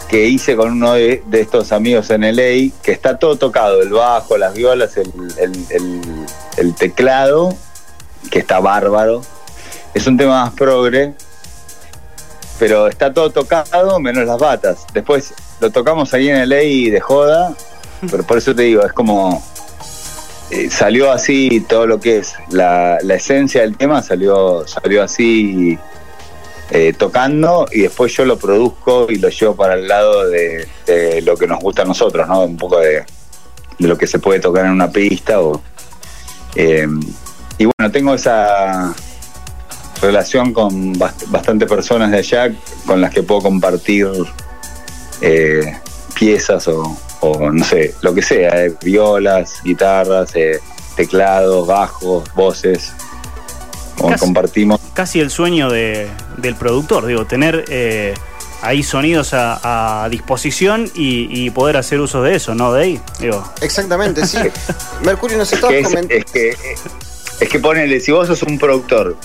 que 0.08 0.26
hice 0.26 0.54
con 0.54 0.70
uno 0.70 0.92
de, 0.94 1.22
de 1.26 1.40
estos 1.40 1.72
amigos 1.72 2.08
en 2.10 2.20
LA, 2.22 2.72
que 2.80 2.92
está 2.92 3.18
todo 3.18 3.34
tocado, 3.36 3.82
el 3.82 3.90
bajo, 3.90 4.38
las 4.38 4.54
violas, 4.54 4.96
el, 4.96 5.12
el- 5.38 5.66
el- 5.70 6.26
el 6.58 6.74
teclado, 6.76 7.56
que 8.30 8.38
está 8.38 8.60
bárbaro. 8.60 9.22
Es 9.94 10.06
un 10.06 10.16
tema 10.16 10.44
más 10.44 10.52
progre, 10.54 11.12
pero 12.58 12.86
está 12.88 13.12
todo 13.12 13.30
tocado 13.30 13.98
menos 14.00 14.24
las 14.26 14.38
batas. 14.38 14.86
Después 14.94 15.32
lo 15.60 15.70
tocamos 15.70 16.12
ahí 16.14 16.28
en 16.28 16.48
LA 16.48 16.90
de 16.92 17.00
joda, 17.00 17.54
pero 18.10 18.22
por 18.22 18.38
eso 18.38 18.54
te 18.54 18.62
digo, 18.62 18.84
es 18.84 18.92
como 18.92 19.42
eh, 20.50 20.70
salió 20.70 21.10
así 21.12 21.64
todo 21.68 21.86
lo 21.86 22.00
que 22.00 22.18
es 22.18 22.34
la, 22.50 22.98
la 23.02 23.14
esencia 23.16 23.62
del 23.62 23.76
tema, 23.76 24.02
salió, 24.02 24.66
salió 24.66 25.02
así 25.02 25.78
eh, 26.70 26.92
tocando 26.96 27.66
y 27.72 27.82
después 27.82 28.12
yo 28.14 28.24
lo 28.24 28.38
produzco 28.38 29.06
y 29.10 29.16
lo 29.16 29.28
llevo 29.30 29.56
para 29.56 29.74
el 29.74 29.88
lado 29.88 30.28
de, 30.28 30.68
lo 31.24 31.36
que 31.36 31.46
nos 31.46 31.58
gusta 31.60 31.82
a 31.82 31.84
nosotros, 31.84 32.26
¿no? 32.28 32.42
Un 32.44 32.56
poco 32.56 32.78
de, 32.78 33.04
de 33.78 33.88
lo 33.88 33.96
que 33.98 34.06
se 34.06 34.18
puede 34.18 34.40
tocar 34.40 34.64
en 34.66 34.72
una 34.72 34.90
pista. 34.90 35.40
O, 35.40 35.60
eh, 36.54 36.86
y 37.58 37.64
bueno, 37.64 37.90
tengo 37.92 38.14
esa 38.14 38.94
relación 40.00 40.52
con 40.52 40.94
bast- 40.94 41.26
bastantes 41.28 41.68
personas 41.68 42.10
de 42.10 42.18
allá 42.18 42.52
con 42.86 43.00
las 43.00 43.12
que 43.12 43.22
puedo 43.22 43.42
compartir 43.42 44.08
eh, 45.20 45.78
piezas 46.14 46.66
o, 46.68 46.96
o 47.20 47.50
no 47.50 47.64
sé, 47.64 47.94
lo 48.02 48.14
que 48.14 48.22
sea, 48.22 48.64
eh, 48.64 48.74
violas, 48.82 49.54
guitarras, 49.64 50.34
eh, 50.36 50.60
teclados, 50.96 51.66
bajos, 51.66 52.32
voces. 52.34 52.92
Como 53.96 54.10
Casi. 54.10 54.24
compartimos. 54.24 54.80
Casi 54.94 55.18
el 55.20 55.30
sueño 55.30 55.68
de- 55.70 56.08
del 56.36 56.54
productor, 56.54 57.06
digo, 57.06 57.24
tener 57.26 57.64
eh, 57.68 58.14
ahí 58.62 58.82
sonidos 58.84 59.34
a, 59.34 60.04
a 60.04 60.08
disposición 60.08 60.88
y, 60.94 61.28
y 61.46 61.50
poder 61.50 61.76
hacer 61.76 61.98
uso 62.00 62.22
de 62.22 62.36
eso, 62.36 62.54
¿no? 62.54 62.72
De 62.72 62.82
ahí, 62.82 63.00
digo. 63.18 63.42
Exactamente, 63.60 64.24
sí. 64.26 64.38
Mercurio, 65.04 65.36
nos 65.38 65.48
Es 65.52 65.54
estabas 65.54 65.74
que, 65.74 65.80
es, 65.80 65.86
comentando. 65.88 66.14
es 66.14 66.24
que, 66.26 66.56
es 67.40 67.48
que 67.48 67.58
ponele, 67.58 67.98
si 68.00 68.12
vos 68.12 68.28
sos 68.28 68.42
un 68.44 68.56
productor 68.58 69.16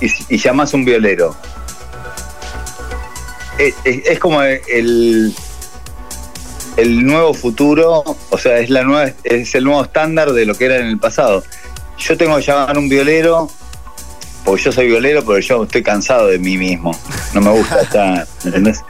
y, 0.00 0.34
y 0.34 0.38
llamás 0.38 0.72
un 0.74 0.84
violero, 0.84 1.34
es, 3.58 4.18
como 4.18 4.42
el, 4.42 5.34
el 6.76 7.04
nuevo 7.04 7.34
futuro, 7.34 8.04
o 8.30 8.38
sea, 8.38 8.58
es, 8.58 8.70
la 8.70 8.84
nueva, 8.84 9.12
es 9.24 9.54
el 9.54 9.64
nuevo 9.64 9.82
estándar 9.82 10.32
de 10.32 10.46
lo 10.46 10.54
que 10.54 10.66
era 10.66 10.76
en 10.76 10.86
el 10.86 10.98
pasado. 10.98 11.42
Yo 11.98 12.16
tengo 12.16 12.36
que 12.36 12.42
llamar 12.42 12.78
un 12.78 12.88
violero, 12.88 13.50
porque 14.44 14.62
yo 14.62 14.72
soy 14.72 14.86
violero, 14.86 15.24
pero 15.24 15.40
yo 15.40 15.64
estoy 15.64 15.82
cansado 15.82 16.28
de 16.28 16.38
mí 16.38 16.56
mismo. 16.56 16.96
No 17.34 17.40
me 17.40 17.50
gusta 17.50 17.80
estar, 17.82 18.26
¿entendés? 18.44 18.80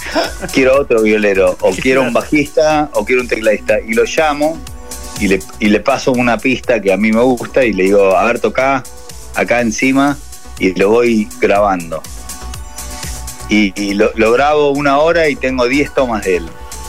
Quiero 0.52 0.78
otro 0.78 1.02
violero, 1.02 1.56
o 1.60 1.70
quiero 1.70 2.02
un 2.02 2.12
bajista, 2.12 2.90
o 2.92 3.04
quiero 3.04 3.22
un 3.22 3.28
tecladista, 3.28 3.80
y 3.80 3.94
lo 3.94 4.04
llamo 4.04 4.58
y 5.20 5.28
le, 5.28 5.40
y 5.58 5.68
le 5.68 5.80
paso 5.80 6.12
una 6.12 6.38
pista 6.38 6.80
que 6.80 6.92
a 6.92 6.96
mí 6.96 7.10
me 7.10 7.22
gusta 7.22 7.64
y 7.64 7.72
le 7.72 7.84
digo, 7.84 8.16
a 8.16 8.24
ver, 8.24 8.38
toca 8.38 8.82
acá 9.34 9.60
encima 9.60 10.16
y 10.58 10.74
lo 10.74 10.90
voy 10.90 11.28
grabando. 11.40 12.02
Y, 13.48 13.72
y 13.80 13.94
lo, 13.94 14.10
lo 14.14 14.32
grabo 14.32 14.70
una 14.70 14.98
hora 14.98 15.28
y 15.28 15.36
tengo 15.36 15.66
10 15.66 15.94
tomas 15.94 16.24
de 16.24 16.36
él. 16.36 16.48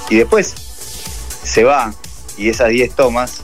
Y 0.10 0.16
después 0.18 0.54
se 1.44 1.63
va 1.63 1.94
y 2.38 2.50
esas 2.50 2.70
10 2.70 2.96
tomas, 2.96 3.42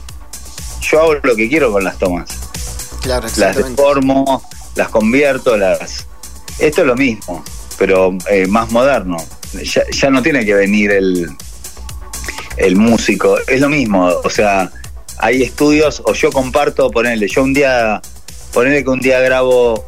yo 0.80 1.00
hago 1.00 1.14
lo 1.22 1.36
que 1.36 1.48
quiero 1.48 1.70
con 1.70 1.84
las 1.84 1.98
tomas. 1.98 2.30
Claro, 3.02 3.28
Las 3.36 3.56
deformo, 3.56 4.42
las 4.74 4.88
convierto, 4.88 5.56
las... 5.56 6.06
Esto 6.58 6.80
es 6.80 6.86
lo 6.86 6.96
mismo, 6.96 7.44
pero 7.78 8.16
eh, 8.30 8.46
más 8.46 8.70
moderno. 8.72 9.18
Ya, 9.52 9.82
ya 9.90 10.10
no 10.10 10.22
tiene 10.22 10.44
que 10.44 10.54
venir 10.54 10.90
el, 10.90 11.30
el 12.56 12.76
músico, 12.76 13.38
es 13.46 13.60
lo 13.60 13.68
mismo, 13.68 14.06
o 14.24 14.30
sea, 14.30 14.72
hay 15.18 15.42
estudios, 15.42 16.02
o 16.04 16.14
yo 16.14 16.30
comparto, 16.30 16.90
ponerle, 16.90 17.28
yo 17.28 17.42
un 17.42 17.54
día, 17.54 18.00
ponerle 18.52 18.82
que 18.82 18.90
un 18.90 19.00
día 19.00 19.20
grabo 19.20 19.84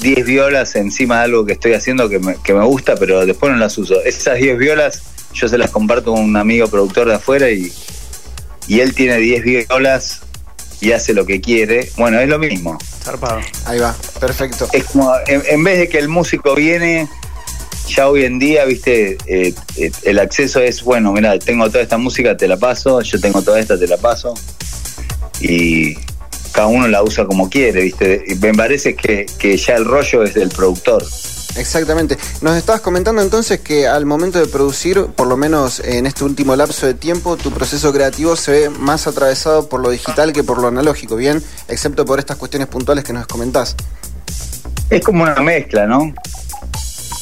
10 0.00 0.26
violas 0.26 0.74
encima 0.76 1.18
de 1.18 1.24
algo 1.24 1.44
que 1.44 1.52
estoy 1.52 1.74
haciendo 1.74 2.08
que 2.08 2.18
me, 2.18 2.36
que 2.36 2.54
me 2.54 2.64
gusta, 2.64 2.94
pero 2.96 3.24
después 3.26 3.52
no 3.52 3.58
las 3.58 3.76
uso. 3.78 4.02
Esas 4.02 4.38
10 4.38 4.58
violas 4.58 5.02
yo 5.34 5.48
se 5.48 5.58
las 5.58 5.70
comparto 5.70 6.12
con 6.12 6.22
un 6.22 6.36
amigo 6.36 6.68
productor 6.68 7.08
de 7.08 7.14
afuera 7.14 7.50
y, 7.50 7.72
y 8.68 8.80
él 8.80 8.94
tiene 8.94 9.18
10 9.18 9.44
violas 9.68 10.20
y 10.80 10.92
hace 10.92 11.14
lo 11.14 11.26
que 11.26 11.40
quiere. 11.40 11.90
Bueno, 11.96 12.20
es 12.20 12.28
lo 12.28 12.38
mismo. 12.38 12.78
Zarpado. 13.02 13.40
Ahí 13.66 13.78
va, 13.78 13.94
perfecto. 14.20 14.68
Es 14.72 14.84
como, 14.84 15.12
en, 15.26 15.42
en 15.48 15.64
vez 15.64 15.78
de 15.78 15.88
que 15.88 15.98
el 15.98 16.08
músico 16.08 16.54
viene, 16.54 17.08
ya 17.88 18.08
hoy 18.08 18.24
en 18.24 18.38
día, 18.38 18.64
viste, 18.64 19.18
eh, 19.26 19.54
eh, 19.76 19.92
el 20.02 20.18
acceso 20.18 20.60
es, 20.60 20.82
bueno, 20.82 21.12
mira, 21.12 21.38
tengo 21.38 21.68
toda 21.68 21.82
esta 21.82 21.98
música, 21.98 22.36
te 22.36 22.48
la 22.48 22.56
paso, 22.56 23.00
yo 23.02 23.20
tengo 23.20 23.42
toda 23.42 23.60
esta, 23.60 23.78
te 23.78 23.86
la 23.86 23.96
paso. 23.96 24.34
Y 25.40 25.96
cada 26.54 26.68
uno 26.68 26.86
la 26.86 27.02
usa 27.02 27.26
como 27.26 27.50
quiere, 27.50 27.82
viste. 27.82 28.24
Me 28.40 28.54
parece 28.54 28.94
que, 28.94 29.26
que 29.38 29.56
ya 29.56 29.74
el 29.74 29.84
rollo 29.84 30.22
es 30.22 30.34
del 30.34 30.50
productor. 30.50 31.04
Exactamente. 31.56 32.16
Nos 32.42 32.56
estabas 32.56 32.80
comentando 32.80 33.22
entonces 33.22 33.60
que 33.60 33.86
al 33.86 34.06
momento 34.06 34.38
de 34.38 34.46
producir, 34.46 35.06
por 35.16 35.26
lo 35.26 35.36
menos 35.36 35.80
en 35.80 36.06
este 36.06 36.24
último 36.24 36.54
lapso 36.56 36.86
de 36.86 36.94
tiempo, 36.94 37.36
tu 37.36 37.50
proceso 37.50 37.92
creativo 37.92 38.36
se 38.36 38.50
ve 38.52 38.70
más 38.70 39.06
atravesado 39.06 39.68
por 39.68 39.80
lo 39.80 39.90
digital 39.90 40.32
que 40.32 40.44
por 40.44 40.60
lo 40.60 40.68
analógico, 40.68 41.16
¿bien? 41.16 41.42
Excepto 41.68 42.04
por 42.04 42.18
estas 42.18 42.36
cuestiones 42.36 42.68
puntuales 42.68 43.04
que 43.04 43.12
nos 43.12 43.26
comentás. 43.26 43.76
Es 44.90 45.02
como 45.02 45.24
una 45.24 45.40
mezcla, 45.42 45.86
¿no? 45.86 46.14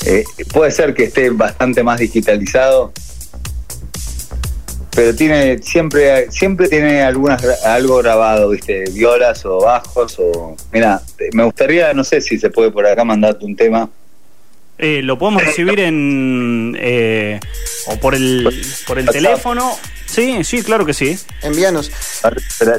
Eh, 0.05 0.25
puede 0.53 0.71
ser 0.71 0.95
que 0.95 1.05
esté 1.05 1.31
bastante 1.31 1.83
más 1.83 1.99
digitalizado, 1.99 2.93
pero 4.95 5.15
tiene 5.15 5.59
siempre 5.63 6.31
siempre 6.31 6.69
tiene 6.69 7.03
algunas 7.03 7.43
algo 7.65 7.99
grabado, 7.99 8.51
¿viste? 8.51 8.85
Violas 8.93 9.45
o 9.47 9.59
bajos 9.61 10.19
o 10.19 10.57
mira, 10.73 11.01
me 11.33 11.45
gustaría, 11.45 11.93
no 11.95 12.05
sé 12.05 12.21
si 12.21 12.39
se 12.39 12.51
puede 12.51 12.71
por 12.71 12.87
acá 12.87 13.05
mandarte 13.05 13.45
un 13.45 13.57
tema. 13.57 13.89
Eh, 14.79 15.01
lo 15.03 15.19
podemos 15.19 15.45
recibir 15.45 15.79
en. 15.81 16.77
eh, 16.81 17.39
o 17.87 17.97
por 17.99 18.15
el, 18.15 18.63
por 18.87 18.99
el 18.99 19.07
WhatsApp. 19.07 19.23
teléfono. 19.23 19.79
Sí, 20.13 20.45
sí, 20.45 20.63
claro 20.63 20.85
que 20.85 20.93
sí. 20.93 21.19
Envíanos. 21.41 21.91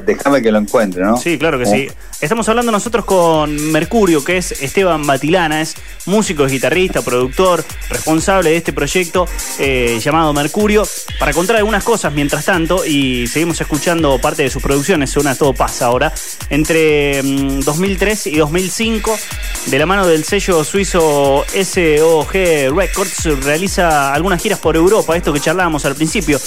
Déjame 0.05 0.41
que 0.41 0.51
lo 0.51 0.59
encuentre, 0.59 1.03
¿no? 1.03 1.17
Sí, 1.17 1.39
claro 1.39 1.57
que 1.57 1.65
sí. 1.65 1.87
Estamos 2.23 2.47
hablando 2.47 2.71
nosotros 2.71 3.03
con 3.03 3.71
Mercurio, 3.73 4.23
que 4.23 4.37
es 4.37 4.53
Esteban 4.61 5.05
Batilana, 5.05 5.59
es 5.59 5.75
músico, 6.05 6.45
es 6.45 6.53
guitarrista, 6.53 7.01
productor, 7.01 7.65
responsable 7.89 8.51
de 8.51 8.55
este 8.55 8.71
proyecto 8.71 9.27
eh, 9.59 9.99
llamado 10.01 10.31
Mercurio, 10.31 10.87
para 11.19 11.33
contar 11.33 11.57
algunas 11.57 11.83
cosas 11.83 12.13
mientras 12.13 12.45
tanto 12.45 12.85
y 12.85 13.27
seguimos 13.27 13.59
escuchando 13.59 14.19
parte 14.19 14.43
de 14.43 14.49
sus 14.49 14.63
producciones, 14.63 15.17
una 15.17 15.35
todo 15.35 15.53
pasa 15.53 15.87
ahora, 15.87 16.13
entre 16.49 17.21
mm, 17.21 17.59
2003 17.59 18.27
y 18.27 18.37
2005, 18.37 19.17
de 19.65 19.79
la 19.79 19.85
mano 19.85 20.07
del 20.07 20.23
sello 20.23 20.63
suizo 20.63 21.43
SOG 21.51 22.31
Records, 22.73 23.25
realiza 23.43 24.13
algunas 24.13 24.41
giras 24.41 24.59
por 24.59 24.77
Europa, 24.77 25.17
esto 25.17 25.33
que 25.33 25.41
charlábamos 25.41 25.83
al 25.83 25.95
principio, 25.95 26.39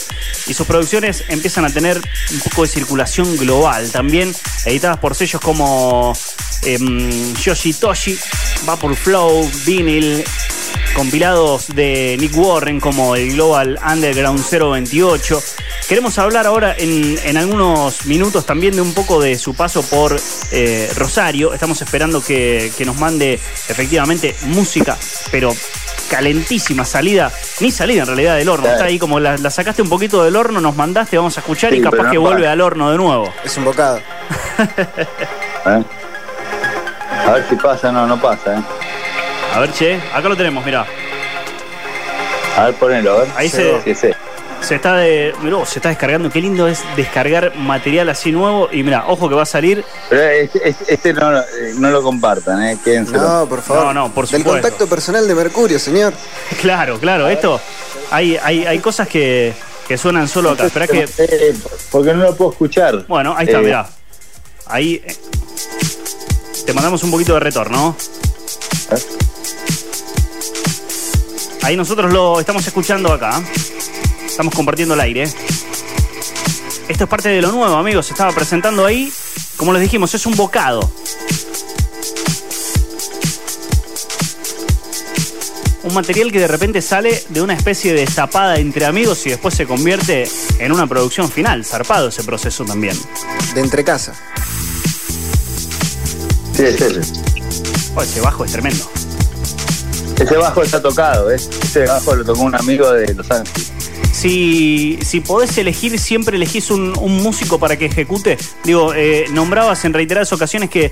y 0.47 0.55
sus 0.55 0.66
producciones 0.76 1.25
empiezan 1.28 1.64
a 1.64 1.71
tener 1.71 1.97
un 1.97 2.40
poco 2.40 2.61
de 2.61 2.68
circulación 2.68 3.35
global, 3.38 3.90
también 3.90 4.35
editadas 4.66 4.99
por 4.99 5.14
sellos 5.14 5.40
como 5.40 6.12
em, 6.64 7.35
Yoshitoshi, 7.35 8.18
Vapor 8.66 8.95
Flow, 8.95 9.50
Vinyl, 9.64 10.23
compilados 10.95 11.69
de 11.69 12.17
Nick 12.19 12.37
Warren 12.37 12.81
como 12.81 13.17
el 13.17 13.33
Global 13.33 13.79
Underground 13.85 14.43
028. 14.51 15.43
Queremos 15.89 16.19
hablar 16.19 16.47
ahora 16.47 16.75
en, 16.77 17.19
en 17.25 17.37
algunos 17.37 18.07
minutos 18.07 18.47
también 18.47 18.75
de 18.75 18.83
un 18.83 18.95
poco 18.95 19.21
de 19.21 19.39
su 19.39 19.55
paso 19.55 19.83
por 19.83 20.17
eh, 20.51 20.91
Rosario. 20.97 21.53
Estamos 21.55 21.81
esperando 21.83 22.23
que, 22.23 22.73
que 22.77 22.85
nos 22.85 22.97
mande 22.99 23.35
efectivamente 23.35 24.35
música, 24.43 24.97
pero 25.31 25.55
calentísima 26.11 26.85
salida, 26.85 27.31
ni 27.61 27.71
salida 27.71 28.03
en 28.03 28.07
realidad 28.09 28.37
del 28.37 28.49
horno. 28.49 28.65
Claro. 28.65 28.77
Está 28.77 28.87
ahí 28.87 28.99
como 28.99 29.21
la, 29.21 29.37
la 29.37 29.51
sacaste 29.51 29.83
un 29.83 29.89
poquito 29.89 30.25
del 30.25 30.37
horno, 30.37 30.61
nos 30.61 30.77
mandaste, 30.77 31.17
vamos 31.17 31.37
a 31.37 31.41
escuchar 31.41 31.73
Sí, 31.73 31.79
y 31.79 31.83
capaz 31.83 32.05
no 32.05 32.11
que 32.11 32.19
vuelve 32.19 32.49
al 32.49 32.61
horno 32.61 32.91
de 32.91 32.97
nuevo. 32.97 33.33
Es 33.45 33.57
un 33.57 33.65
bocado. 33.65 33.99
¿Eh? 35.67 35.85
A 37.27 37.31
ver 37.33 37.49
si 37.49 37.57
pasa, 37.57 37.91
no, 37.91 38.07
no 38.07 38.21
pasa, 38.21 38.59
¿eh? 38.59 38.86
A 39.57 39.61
ver, 39.61 39.73
che, 39.73 39.99
acá 40.13 40.29
lo 40.29 40.37
tenemos, 40.37 40.63
mirá. 40.65 40.87
A 42.59 42.65
ver, 42.67 42.75
ponelo, 42.75 43.15
a 43.17 43.21
ver. 43.21 43.29
Ahí 43.37 43.49
se- 43.49 43.81
sí, 43.83 43.95
sí. 43.95 44.09
Se 44.61 44.75
está 44.75 44.95
de. 44.97 45.35
mirá, 45.43 45.65
se 45.65 45.79
está 45.79 45.89
descargando. 45.91 46.29
Qué 46.31 46.41
lindo 46.41 46.67
es 46.69 46.83
descargar 46.97 47.55
material 47.57 48.09
así 48.11 48.33
nuevo. 48.33 48.69
Y 48.73 48.83
mira, 48.83 49.05
ojo 49.07 49.29
que 49.29 49.35
va 49.35 49.43
a 49.43 49.47
salir. 49.47 49.85
Pero 50.11 50.23
este, 50.23 50.69
este- 50.69 50.95
este 50.95 51.13
no, 51.15 51.31
lo- 51.31 51.41
eh, 51.41 51.73
no 51.77 51.91
lo 51.91 52.03
compartan, 52.03 52.63
¿eh? 52.65 52.79
Quédense. 52.85 53.13
No, 53.13 53.47
por 53.49 53.63
favor. 53.63 53.85
No, 53.87 53.95
no, 53.95 54.13
por 54.13 54.27
Del 54.29 54.41
supuesto. 54.43 54.63
contacto 54.63 54.87
personal 54.89 55.27
de 55.27 55.35
Mercurio, 55.35 55.79
señor. 55.79 56.13
Claro, 56.61 56.99
claro. 56.99 57.29
Esto. 57.29 57.61
Hay, 58.11 58.37
hay, 58.43 58.67
hay 58.67 58.79
cosas 58.81 59.09
que, 59.09 59.55
que 59.89 59.97
suenan 59.97 60.29
solo 60.29 60.51
acá. 60.51 60.67
Esperá 60.67 60.87
que. 60.87 61.09
Eh, 61.19 61.55
porque 61.91 62.13
no 62.13 62.25
lo 62.25 62.35
puedo 62.37 62.53
escuchar. 62.53 63.07
Bueno, 63.07 63.35
ahí 63.37 63.47
está, 63.47 63.59
Eh, 63.59 63.63
mirá. 63.63 63.89
Ahí. 64.67 65.03
eh, 65.07 65.17
Te 66.67 66.73
mandamos 66.75 67.03
un 67.05 67.11
poquito 67.11 67.35
de 67.35 67.41
retorno. 67.41 67.97
Ahí 71.67 71.77
nosotros 71.77 72.13
lo 72.13 72.39
estamos 72.39 72.65
escuchando 72.65 73.13
acá. 73.13 73.43
Estamos 74.25 74.55
compartiendo 74.55 74.95
el 74.95 75.01
aire. 75.01 75.25
Esto 75.25 77.05
es 77.05 77.11
parte 77.11 77.29
de 77.29 77.43
lo 77.43 77.51
nuevo, 77.51 77.75
amigos. 77.75 78.07
Se 78.07 78.13
estaba 78.13 78.31
presentando 78.31 78.87
ahí. 78.87 79.13
Como 79.57 79.73
les 79.73 79.83
dijimos, 79.83 80.15
es 80.15 80.27
un 80.27 80.37
bocado. 80.37 80.89
un 85.83 85.95
material 85.95 86.31
que 86.31 86.39
de 86.39 86.47
repente 86.47 86.81
sale 86.83 87.25
de 87.31 87.43
una 87.43 87.55
especie 87.55 87.95
de 87.95 88.07
zapada 88.07 88.59
entre 88.59 88.87
amigos 88.87 89.27
y 89.27 89.31
después 89.31 89.55
se 89.55 89.67
convierte 89.67 90.29
en 90.61 90.71
una 90.71 90.87
producción 90.87 91.29
final. 91.29 91.65
Zarpado 91.65 92.11
ese 92.11 92.23
proceso 92.23 92.65
también. 92.65 92.97
De 93.55 93.61
entre 93.61 93.83
casa. 93.83 94.15
Sí, 96.53 96.63
es 96.63 96.81
ese. 96.81 97.01
Oh, 97.97 98.03
ese 98.03 98.21
bajo 98.21 98.45
es 98.45 98.53
tremendo. 98.53 98.89
Ese 100.19 100.37
bajo 100.37 100.63
está 100.63 100.81
tocado, 100.81 101.27
¿ves? 101.27 101.49
Ese 101.63 101.87
bajo 101.87 102.15
lo 102.15 102.25
tocó 102.25 102.43
un 102.43 102.55
amigo 102.55 102.91
de 102.93 103.13
Los 103.15 103.31
Ángeles. 103.31 103.73
Si, 104.13 104.99
si 105.05 105.21
podés 105.21 105.59
elegir, 105.59 105.99
siempre 105.99 106.37
elegís 106.37 106.71
un, 106.71 106.97
un 106.99 107.23
músico 107.23 107.59
para 107.59 107.77
que 107.77 107.85
ejecute. 107.87 108.39
Digo, 108.65 108.95
eh, 108.95 109.27
nombrabas 109.31 109.85
en 109.85 109.93
reiteradas 109.93 110.33
ocasiones 110.33 110.71
que, 110.71 110.91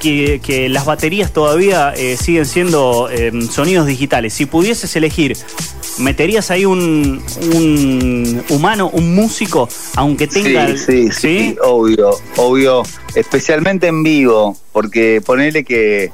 que, 0.00 0.68
las 0.70 0.86
baterías 0.86 1.30
todavía 1.30 1.92
eh, 1.94 2.16
siguen 2.16 2.46
siendo 2.46 3.10
eh, 3.10 3.32
sonidos 3.50 3.86
digitales. 3.86 4.32
Si 4.32 4.46
pudieses 4.46 4.96
elegir, 4.96 5.36
¿meterías 5.98 6.50
ahí 6.50 6.64
un, 6.64 7.22
un 7.54 8.44
humano, 8.48 8.90
un 8.92 9.14
músico, 9.14 9.68
aunque 9.96 10.26
tenga... 10.26 10.68
Sí, 10.76 10.78
sí, 10.78 11.10
sí, 11.12 11.56
obvio, 11.62 12.10
obvio. 12.36 12.82
Especialmente 13.14 13.86
en 13.86 14.02
vivo, 14.02 14.56
porque 14.72 15.22
ponele 15.24 15.64
que 15.64 16.10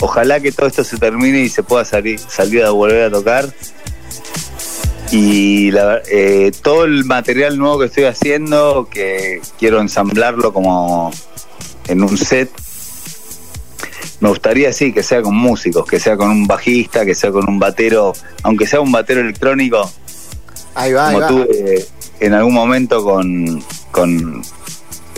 ojalá 0.00 0.40
que 0.40 0.52
todo 0.52 0.66
esto 0.66 0.84
se 0.84 0.98
termine 0.98 1.40
y 1.40 1.48
se 1.48 1.62
pueda 1.62 1.84
salir, 1.84 2.18
salir 2.18 2.64
a 2.64 2.70
volver 2.70 3.04
a 3.04 3.10
tocar. 3.10 3.54
Y 5.10 5.70
la 5.70 6.00
eh, 6.10 6.52
todo 6.62 6.84
el 6.84 7.04
material 7.04 7.58
nuevo 7.58 7.78
que 7.78 7.86
estoy 7.86 8.04
haciendo, 8.04 8.88
que 8.90 9.42
quiero 9.58 9.80
ensamblarlo 9.80 10.52
como 10.52 11.10
en 11.86 12.02
un 12.02 12.16
set, 12.16 12.50
me 14.22 14.28
gustaría 14.30 14.72
sí 14.72 14.92
que 14.92 15.02
sea 15.02 15.20
con 15.20 15.34
músicos, 15.34 15.84
que 15.86 15.98
sea 16.00 16.16
con 16.16 16.30
un 16.30 16.46
bajista, 16.46 17.04
que 17.04 17.14
sea 17.14 17.30
con 17.30 17.46
un 17.48 17.58
batero, 17.58 18.12
aunque 18.44 18.66
sea 18.66 18.80
un 18.80 18.90
batero 18.92 19.20
electrónico, 19.20 19.90
Ahí 20.74 20.92
va, 20.94 21.08
ahí 21.08 21.14
como 21.16 21.20
va. 21.20 21.28
tuve 21.28 21.84
en 22.20 22.32
algún 22.32 22.54
momento 22.54 23.04
con, 23.04 23.62
con 23.90 24.42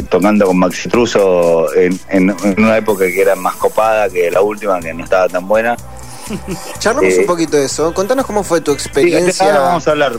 tocando 0.08 0.46
con 0.46 0.58
Maxi 0.58 0.88
Truso 0.88 1.72
en, 1.74 2.00
en- 2.08 2.34
en 2.42 2.54
una 2.58 2.76
época 2.78 3.04
que 3.04 3.20
era 3.20 3.36
más 3.36 3.54
copada 3.56 4.08
que 4.08 4.30
la 4.30 4.40
última, 4.40 4.80
que 4.80 4.92
no 4.92 5.04
estaba 5.04 5.28
tan 5.28 5.46
buena. 5.46 5.76
Charlamos 6.78 7.12
Eh, 7.12 7.20
un 7.20 7.26
poquito 7.26 7.56
de 7.58 7.66
eso. 7.66 7.92
Contanos 7.94 8.24
cómo 8.26 8.42
fue 8.42 8.60
tu 8.62 8.72
Sí, 8.72 8.78
experiencia. 8.78 9.46
ahora 9.46 9.60
vamos 9.60 9.86
a 9.86 9.90
hablar. 9.92 10.12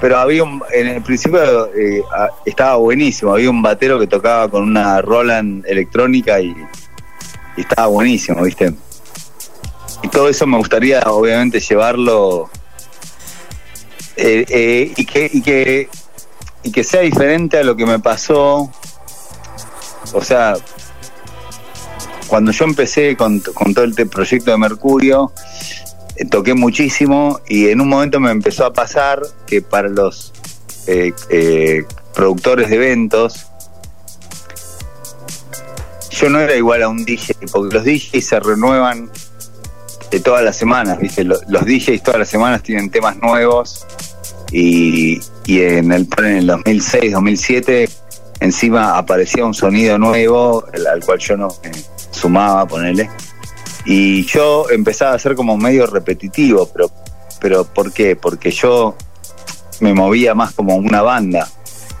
Pero 0.00 0.16
había 0.16 0.44
un, 0.44 0.62
en 0.72 0.86
el 0.86 1.02
principio 1.02 1.66
eh, 1.74 2.02
estaba 2.46 2.76
buenísimo. 2.76 3.32
Había 3.34 3.50
un 3.50 3.60
batero 3.60 3.98
que 3.98 4.06
tocaba 4.06 4.48
con 4.48 4.62
una 4.62 5.02
Roland 5.02 5.66
electrónica 5.66 6.40
y, 6.40 6.54
y 7.58 7.62
estaba 7.62 7.88
buenísimo, 7.88 8.42
¿viste? 8.44 8.72
Y 10.02 10.08
todo 10.08 10.28
eso 10.28 10.46
me 10.46 10.56
gustaría, 10.56 11.00
obviamente, 11.00 11.58
llevarlo 11.58 12.48
eh, 14.16 14.44
eh, 14.48 14.92
y, 14.96 15.04
que, 15.04 15.28
y, 15.32 15.42
que, 15.42 15.88
y 16.62 16.70
que 16.70 16.84
sea 16.84 17.00
diferente 17.00 17.58
a 17.58 17.64
lo 17.64 17.74
que 17.74 17.84
me 17.84 17.98
pasó. 17.98 18.70
O 20.12 20.22
sea, 20.22 20.54
cuando 22.28 22.52
yo 22.52 22.64
empecé 22.64 23.16
con, 23.16 23.40
con 23.40 23.74
todo 23.74 23.84
el 23.84 23.94
proyecto 24.08 24.52
de 24.52 24.58
Mercurio, 24.58 25.32
eh, 26.14 26.26
toqué 26.26 26.54
muchísimo 26.54 27.40
y 27.48 27.70
en 27.70 27.80
un 27.80 27.88
momento 27.88 28.20
me 28.20 28.30
empezó 28.30 28.66
a 28.66 28.72
pasar 28.72 29.20
que 29.48 29.62
para 29.62 29.88
los 29.88 30.32
productores 32.14 32.70
de 32.70 32.76
eventos 32.76 33.47
yo 36.20 36.28
no 36.30 36.40
era 36.40 36.54
igual 36.56 36.82
a 36.82 36.88
un 36.88 37.04
DJ 37.04 37.34
porque 37.52 37.74
los 37.74 37.84
DJs 37.84 38.24
se 38.26 38.40
renuevan 38.40 39.10
de 40.10 40.20
todas 40.20 40.42
las 40.42 40.56
semanas, 40.56 40.98
¿viste? 40.98 41.22
Lo- 41.24 41.38
Los, 41.48 41.64
DJs 41.64 42.02
todas 42.02 42.18
las 42.20 42.28
semanas 42.28 42.62
tienen 42.62 42.90
temas 42.90 43.16
nuevos 43.18 43.86
y, 44.50 45.20
en 45.46 45.92
el 45.92 46.08
en 46.18 46.24
el 46.26 46.46
2006, 46.46 47.12
2007 47.12 47.88
encima 48.40 48.96
aparecía 48.96 49.44
un 49.44 49.54
sonido 49.54 49.98
nuevo 49.98 50.64
al 50.90 51.04
cual 51.04 51.18
yo 51.18 51.36
no 51.36 51.48
me 51.62 51.70
sumaba, 52.10 52.66
ponele. 52.66 53.10
Y 53.84 54.24
yo 54.26 54.68
empezaba 54.70 55.14
a 55.14 55.18
ser 55.18 55.34
como 55.34 55.56
medio 55.56 55.86
repetitivo, 55.86 56.68
pero, 56.72 56.90
pero 57.40 57.64
¿por 57.64 57.92
qué? 57.92 58.16
Porque 58.16 58.50
yo 58.50 58.96
me 59.80 59.92
movía 59.94 60.34
más 60.34 60.52
como 60.54 60.76
una 60.76 61.02
banda. 61.02 61.48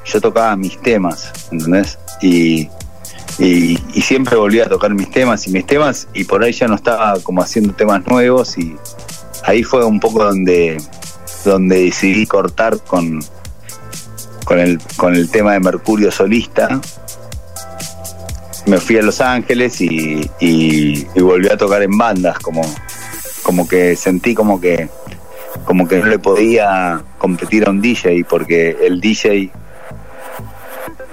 Yo 0.04 0.20
tocaba 0.20 0.54
mis 0.56 0.80
temas, 0.80 1.30
¿entendés? 1.50 1.98
Y, 2.22 2.68
y, 3.38 3.76
siempre 4.02 4.36
volvía 4.36 4.64
a 4.64 4.68
tocar 4.68 4.94
mis 4.94 5.10
temas 5.10 5.46
y 5.46 5.50
mis 5.50 5.66
temas, 5.66 6.08
y 6.14 6.24
por 6.24 6.42
ahí 6.42 6.52
ya 6.52 6.66
no 6.68 6.74
estaba 6.74 7.18
como 7.20 7.42
haciendo 7.42 7.72
temas 7.74 8.06
nuevos, 8.06 8.56
y 8.58 8.76
ahí 9.44 9.62
fue 9.62 9.84
un 9.84 10.00
poco 10.00 10.24
donde, 10.24 10.80
donde 11.44 11.84
decidí 11.84 12.26
cortar 12.26 12.78
con, 12.80 13.20
con, 14.44 14.58
el, 14.58 14.80
con 14.96 15.14
el 15.14 15.28
tema 15.30 15.52
de 15.52 15.60
Mercurio 15.60 16.10
solista. 16.10 16.80
Me 18.66 18.78
fui 18.78 18.98
a 18.98 19.02
Los 19.02 19.20
Ángeles 19.20 19.80
y, 19.80 20.28
y- 20.40 21.06
y 21.14 21.20
volví 21.20 21.48
a 21.48 21.56
tocar 21.56 21.82
en 21.82 21.96
bandas, 21.96 22.38
como, 22.40 22.62
como 23.42 23.66
que 23.68 23.96
sentí 23.96 24.34
como 24.34 24.60
que 24.60 24.88
como 25.64 25.88
que 25.88 25.98
no 25.98 26.06
le 26.06 26.18
podía 26.18 27.02
competir 27.18 27.66
a 27.66 27.70
un 27.70 27.80
DJ 27.80 28.24
porque 28.28 28.76
el 28.80 29.00
DJ 29.00 29.50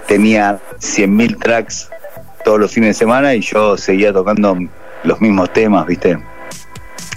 tenía 0.08 0.60
100.000 0.80 1.40
tracks 1.42 1.90
todos 2.46 2.60
los 2.60 2.72
fines 2.72 2.92
de 2.92 2.94
semana 2.94 3.36
y 3.36 3.42
yo 3.42 3.76
seguía 3.78 4.14
tocando 4.14 4.58
los 5.04 5.20
mismos 5.20 5.52
temas, 5.52 5.86
¿viste? 5.86 6.18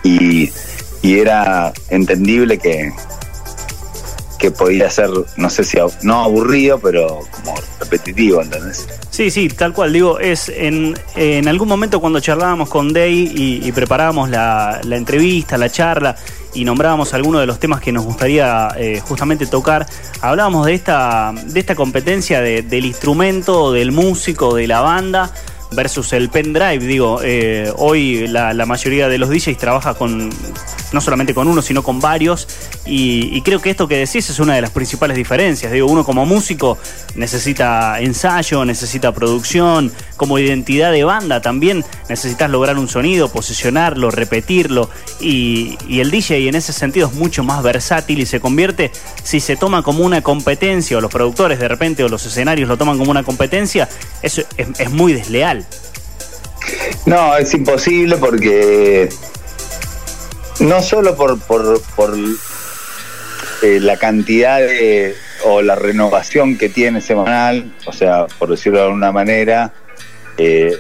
Y, 0.03 0.51
y 1.03 1.19
era 1.19 1.73
entendible 1.91 2.59
que 2.59 2.93
que 4.39 4.53
podía 4.53 4.89
ser, 4.89 5.11
no 5.37 5.51
sé 5.51 5.65
si, 5.65 5.79
no 6.03 6.23
aburrido, 6.23 6.79
pero 6.79 7.21
como 7.33 7.57
repetitivo, 7.81 8.41
¿entendés? 8.41 8.87
Sí, 9.11 9.31
sí, 9.31 9.49
tal 9.49 9.73
cual. 9.73 9.93
Digo, 9.93 10.21
es 10.21 10.49
en, 10.49 10.97
en 11.17 11.49
algún 11.49 11.67
momento 11.69 12.01
cuando 12.01 12.21
charlábamos 12.21 12.69
con 12.69 12.93
Day 12.93 13.33
y, 13.35 13.67
y 13.67 13.73
preparábamos 13.73 14.31
la, 14.31 14.81
la 14.85 14.97
entrevista, 14.97 15.59
la 15.59 15.69
charla 15.69 16.15
y 16.55 16.65
nombrábamos 16.65 17.15
algunos 17.15 17.41
de 17.41 17.47
los 17.47 17.59
temas 17.61 17.81
que 17.81 17.93
nos 17.93 18.05
gustaría 18.05 18.69
eh, 18.77 19.01
justamente 19.07 19.47
tocar, 19.47 19.87
hablábamos 20.21 20.67
de 20.67 20.75
esta, 20.75 21.33
de 21.45 21.61
esta 21.61 21.75
competencia 21.75 22.41
de- 22.41 22.63
del 22.63 22.85
instrumento, 22.85 23.73
del 23.73 23.93
músico, 23.93 24.55
de 24.55 24.67
la 24.67 24.81
banda 24.81 25.31
versus 25.71 26.13
el 26.13 26.29
pendrive. 26.29 26.79
Digo, 26.79 27.21
eh, 27.23 27.73
hoy 27.77 28.27
la, 28.29 28.55
mayoría 28.67 29.09
de 29.09 29.19
los 29.19 29.31
DJs 29.31 29.57
trabaja 29.57 29.95
con 29.95 30.31
no 30.93 31.01
solamente 31.01 31.35
con 31.35 31.49
uno, 31.49 31.63
sino 31.63 31.83
con 31.83 32.01
varios. 32.01 32.49
Y, 32.87 33.41
creo 33.43 33.61
que 33.61 33.71
esto 33.71 33.89
que 33.89 33.97
decís 33.97 34.29
es 34.31 34.39
una 34.39 34.55
de 34.55 34.63
las 34.63 34.71
principales 34.71 35.17
diferencias. 35.17 35.73
Digo, 35.73 35.87
uno 35.87 36.05
como 36.05 36.27
músico 36.27 36.79
necesita 37.15 38.01
ensayo, 38.01 38.65
necesita 38.65 39.13
producción, 39.13 39.93
como 40.17 40.39
identidad 40.39 40.93
de 40.93 41.05
banda 41.05 41.41
también 41.41 41.85
necesitas 42.09 42.51
lograr 42.51 42.79
un 42.79 42.89
sonido, 42.89 43.31
posicionarlo, 43.31 44.11
repetirlo. 44.11 44.91
Y, 45.21 45.77
el 45.99 46.11
DJ 46.11 46.49
en 46.49 46.55
ese 46.55 46.73
sentido 46.73 47.09
es 47.09 47.15
mucho 47.15 47.43
más 47.43 47.63
versátil 47.63 48.21
y 48.21 48.27
se 48.27 48.41
convierte, 48.41 48.93
si 49.25 49.41
se 49.41 49.57
toma 49.57 49.83
como 49.83 50.05
una 50.05 50.23
competencia, 50.23 50.97
o 50.97 51.01
los 51.01 51.11
productores 51.11 51.59
de 51.59 51.67
repente, 51.69 52.05
o 52.05 52.09
los 52.09 52.25
escenarios 52.25 52.69
lo 52.69 52.77
toman 52.77 52.99
como 52.99 53.11
una 53.11 53.25
competencia, 53.25 53.89
eso 54.23 54.43
es, 54.57 54.69
es 54.79 54.91
muy 54.91 55.13
desleal. 55.13 55.58
No, 57.07 57.37
es 57.37 57.55
imposible 57.55 58.17
porque 58.17 59.09
no 60.61 60.83
solo 60.83 61.17
por, 61.17 61.41
por, 61.41 62.15
eh, 63.63 63.81
la 63.81 63.97
cantidad 63.97 64.59
de, 64.59 65.15
o 65.45 65.63
la 65.63 65.75
renovación 65.75 66.59
que 66.59 66.69
tiene 66.69 67.01
semanal, 67.01 67.73
o 67.87 67.93
sea, 67.93 68.27
por 68.39 68.51
decirlo 68.51 68.79
de 68.79 68.85
alguna 68.85 69.13
manera, 69.13 69.73
eh, 70.37 70.77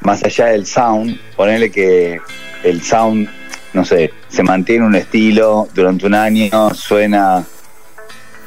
más 0.00 0.22
allá 0.24 0.46
del 0.46 0.66
sound, 0.66 1.18
ponerle 1.36 1.70
que 1.70 2.20
el 2.62 2.82
sound, 2.82 3.28
no 3.72 3.84
sé, 3.84 4.12
se 4.28 4.42
mantiene 4.42 4.86
un 4.86 4.94
estilo 4.94 5.68
durante 5.74 6.06
un 6.06 6.14
año, 6.14 6.72
suena, 6.74 7.44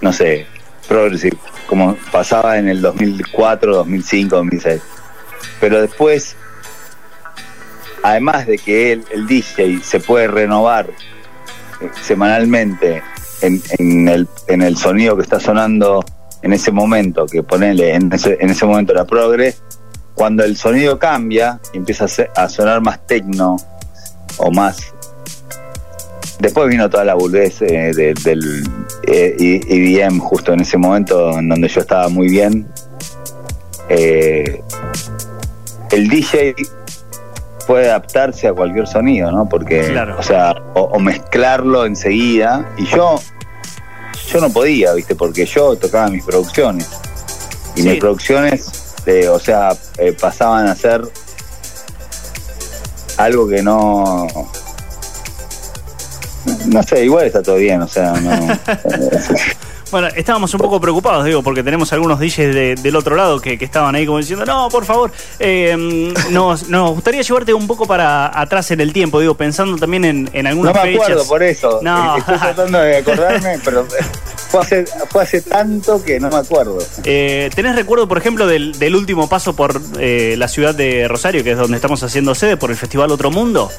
no 0.01 0.13
sé, 0.13 0.47
progressive, 0.87 1.37
como 1.67 1.95
pasaba 2.11 2.57
en 2.57 2.69
el 2.69 2.81
2004, 2.81 3.75
2005, 3.75 4.35
2006. 4.35 4.81
Pero 5.59 5.81
después 5.81 6.35
además 8.03 8.45
de 8.45 8.57
que 8.57 8.91
él, 8.91 9.05
el 9.11 9.27
DJ 9.27 9.79
se 9.81 9.99
puede 9.99 10.27
renovar 10.27 10.89
eh, 10.89 11.89
semanalmente 12.01 13.01
en, 13.41 13.61
en 13.79 14.07
el, 14.09 14.27
en 14.47 14.61
el 14.61 14.77
sonido 14.77 15.15
que 15.15 15.23
está 15.23 15.39
sonando 15.39 16.03
en 16.41 16.51
ese 16.51 16.71
momento, 16.71 17.25
que 17.25 17.41
ponele 17.43 17.95
en 17.95 18.11
ese, 18.11 18.37
en 18.41 18.49
ese 18.49 18.65
momento 18.65 18.93
la 18.93 19.05
progre, 19.05 19.55
cuando 20.13 20.43
el 20.43 20.57
sonido 20.57 20.99
cambia 20.99 21.59
y 21.73 21.77
empieza 21.77 22.05
a, 22.35 22.49
sonar 22.49 22.81
más 22.81 23.05
tecno 23.07 23.55
o 24.37 24.51
más... 24.51 24.93
Después 26.39 26.67
vino 26.67 26.89
toda 26.89 27.05
la 27.05 27.13
boludez 27.13 27.61
eh, 27.61 27.93
de- 27.95 28.13
del 28.15 28.63
eh, 29.07 29.61
EDM 29.65 30.19
justo 30.19 30.51
en 30.51 30.59
ese 30.59 30.77
momento 30.77 31.39
en 31.39 31.47
donde 31.47 31.69
yo 31.69 31.79
estaba 31.79 32.09
muy 32.09 32.27
bien. 32.27 32.67
Eh, 33.87 34.61
el 35.93 36.09
DJ 36.09 36.55
puede 37.67 37.89
adaptarse 37.89 38.47
a 38.47 38.53
cualquier 38.53 38.87
sonido, 38.87 39.31
¿no? 39.31 39.47
Porque, 39.47 39.87
Claro. 39.89 40.17
o 40.19 40.23
sea, 40.23 40.53
o, 40.73 40.81
o 40.81 40.99
mezclarlo 40.99 41.85
enseguida. 41.85 42.69
Y 42.77 42.85
yo, 42.87 43.15
yo 44.31 44.41
no 44.41 44.49
podía, 44.49 44.93
¿viste? 44.93 45.15
Porque 45.15 45.45
yo 45.45 45.75
tocaba 45.75 46.07
mis 46.09 46.23
producciones. 46.23 46.89
Y 47.75 47.81
Sí. 47.83 47.89
mis 47.89 47.99
producciones, 47.99 48.93
eh, 49.05 49.27
o 49.29 49.39
sea, 49.39 49.75
eh, 49.97 50.13
pasaban 50.19 50.67
a 50.67 50.75
ser 50.75 51.01
algo 53.17 53.47
que 53.47 53.61
no... 53.63 54.27
No 56.65 56.83
sé, 56.83 57.05
igual 57.05 57.25
está 57.27 57.41
todo 57.41 57.55
bien, 57.55 57.81
o 57.81 57.87
sea, 57.87 58.11
no... 58.13 58.31
Bueno, 59.93 60.07
estábamos 60.15 60.51
un 60.55 60.59
poco 60.59 60.81
preocupados, 60.81 61.23
digo, 61.23 61.43
porque 61.43 61.61
tenemos 61.61 61.93
algunos 61.93 62.19
DJs 62.19 62.35
de- 62.55 62.75
del 62.81 62.95
otro 62.95 63.15
lado 63.15 63.39
que, 63.39 63.59
que 63.59 63.65
estaban 63.65 63.93
ahí 63.93 64.07
como 64.07 64.17
diciendo, 64.17 64.43
no, 64.43 64.67
por 64.69 64.85
favor, 64.85 65.11
eh, 65.37 66.11
nos, 66.31 66.67
nos 66.67 66.95
gustaría 66.95 67.21
llevarte 67.21 67.53
un 67.53 67.67
poco 67.67 67.85
para 67.85 68.39
atrás 68.41 68.71
en 68.71 68.81
el 68.81 68.91
tiempo, 68.91 69.19
digo, 69.19 69.35
pensando 69.35 69.77
también 69.77 70.03
en, 70.03 70.29
en 70.33 70.43
No 70.45 70.49
algunas 70.49 70.73
me 70.73 70.81
fechas. 70.81 71.03
acuerdo 71.03 71.27
por 71.27 71.43
eso. 71.43 71.79
No. 71.83 72.15
Eh, 72.15 72.19
Estoy 72.21 72.37
tratando 72.39 72.79
de 72.79 72.97
acordarme, 72.97 73.59
pero 73.63 73.85
fue 74.49 74.61
hace, 74.61 74.85
fue 75.11 75.21
hace 75.21 75.41
tanto 75.41 76.03
que 76.03 76.19
no 76.19 76.29
me 76.31 76.37
acuerdo. 76.37 76.79
Eh, 77.03 77.51
¿Tenés 77.53 77.75
recuerdo, 77.75 78.07
por 78.07 78.17
ejemplo, 78.17 78.47
del, 78.47 78.79
del 78.79 78.95
último 78.95 79.29
paso 79.29 79.55
por 79.55 79.79
eh, 79.99 80.33
la 80.39 80.47
ciudad 80.47 80.73
de 80.73 81.07
Rosario, 81.07 81.43
que 81.43 81.51
es 81.51 81.57
donde 81.59 81.75
estamos 81.77 82.01
haciendo 82.01 82.33
sede, 82.33 82.57
por 82.57 82.71
el 82.71 82.77
Festival 82.77 83.11
Otro 83.11 83.29
Mundo? 83.29 83.69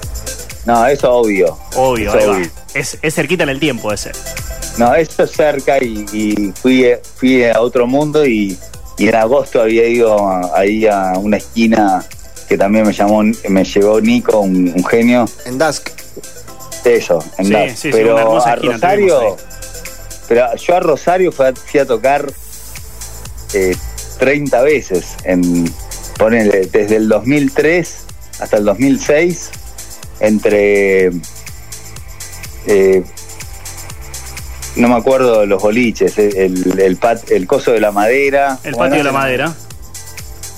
No, 0.66 0.86
eso 0.86 1.12
obvio. 1.12 1.58
Obvio, 1.76 2.08
Eso 2.10 2.18
ahí 2.18 2.26
va. 2.26 2.32
obvio. 2.36 2.50
Es, 2.74 2.98
es 3.02 3.14
cerquita 3.14 3.42
en 3.44 3.50
el 3.50 3.60
tiempo 3.60 3.92
ese. 3.92 4.12
No, 4.78 4.94
eso 4.94 5.22
es 5.24 5.30
cerca 5.32 5.78
y, 5.82 6.04
y 6.12 6.52
fui, 6.60 6.86
fui 7.16 7.44
a 7.44 7.60
otro 7.60 7.86
mundo 7.86 8.26
y, 8.26 8.58
y 8.98 9.08
en 9.08 9.14
agosto 9.14 9.60
había 9.60 9.86
ido 9.86 10.16
ahí 10.54 10.86
a 10.86 11.12
una 11.18 11.36
esquina 11.36 12.04
que 12.48 12.56
también 12.58 12.86
me 12.86 12.92
llamó, 12.92 13.22
me 13.48 13.64
llevó 13.64 14.00
Nico, 14.00 14.40
un, 14.40 14.72
un 14.74 14.84
genio. 14.86 15.26
En 15.46 15.58
Dusk. 15.58 15.90
Eso, 16.84 17.24
en 17.38 17.46
Sí, 17.46 17.52
Dallas. 17.52 17.72
sí, 17.78 17.88
sí, 17.88 17.88
pero 17.92 18.18
a 18.18 18.56
Rosario, 18.56 19.36
pero 20.28 20.54
yo 20.56 20.76
a 20.76 20.80
Rosario 20.80 21.32
fui 21.32 21.46
a, 21.46 21.54
fui 21.54 21.80
a 21.80 21.86
tocar 21.86 22.30
eh, 23.54 23.74
30 24.18 24.60
veces, 24.62 25.14
en, 25.24 25.64
ponele, 26.18 26.66
desde 26.70 26.96
el 26.96 27.08
2003 27.08 27.96
hasta 28.40 28.56
el 28.58 28.64
2006, 28.64 29.50
entre, 30.26 31.10
eh, 32.66 33.02
no 34.76 34.88
me 34.88 34.94
acuerdo 34.96 35.46
los 35.46 35.62
boliches, 35.62 36.18
el, 36.18 36.80
el, 36.80 36.96
pat- 36.96 37.30
el 37.30 37.46
coso 37.46 37.72
de 37.72 37.80
la 37.80 37.92
madera. 37.92 38.58
El 38.64 38.72
¿cómo 38.72 38.84
patio 38.84 38.98
de 38.98 39.04
la 39.04 39.12
madera. 39.12 39.54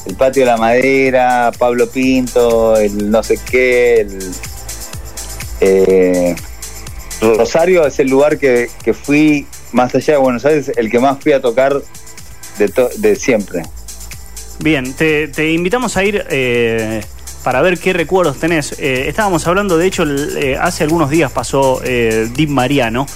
El 0.07 0.15
patio 0.15 0.43
de 0.45 0.47
la 0.47 0.57
madera, 0.57 1.51
Pablo 1.59 1.89
Pinto, 1.91 2.77
el 2.77 3.11
no 3.11 3.23
sé 3.23 3.39
qué, 3.51 4.01
el 4.03 4.19
eh, 5.61 6.37
Rosario 7.21 7.87
es 7.87 7.99
el 7.99 8.09
lugar 8.09 8.39
que, 8.39 8.71
que 8.85 8.95
fui, 8.95 9.47
más 9.73 9.95
allá 9.95 10.15
de 10.15 10.19
Buenos 10.21 10.45
Aires, 10.45 10.71
el 10.77 10.91
que 10.91 11.01
más 11.01 11.19
fui 11.21 11.33
a 11.33 11.41
tocar 11.41 11.83
de, 12.59 12.69
to- 12.69 12.91
de 12.99 13.17
siempre. 13.17 13.63
Bien, 14.61 14.95
te, 14.95 15.29
te 15.29 15.51
invitamos 15.51 15.97
a 15.97 16.05
ir 16.05 16.25
eh, 16.31 17.03
para 17.47 17.63
ver 17.63 17.79
qué 17.79 17.93
recuerdos 17.93 18.41
tenés. 18.41 18.75
Eh, 18.77 19.05
estábamos 19.07 19.47
hablando, 19.47 19.79
de 19.79 19.87
hecho, 19.87 20.03
eh, 20.05 20.59
hace 20.61 20.83
algunos 20.83 21.11
días 21.11 21.31
pasó 21.31 21.81
eh, 21.85 22.29
Deep 22.35 22.49
Mariano, 22.49 23.07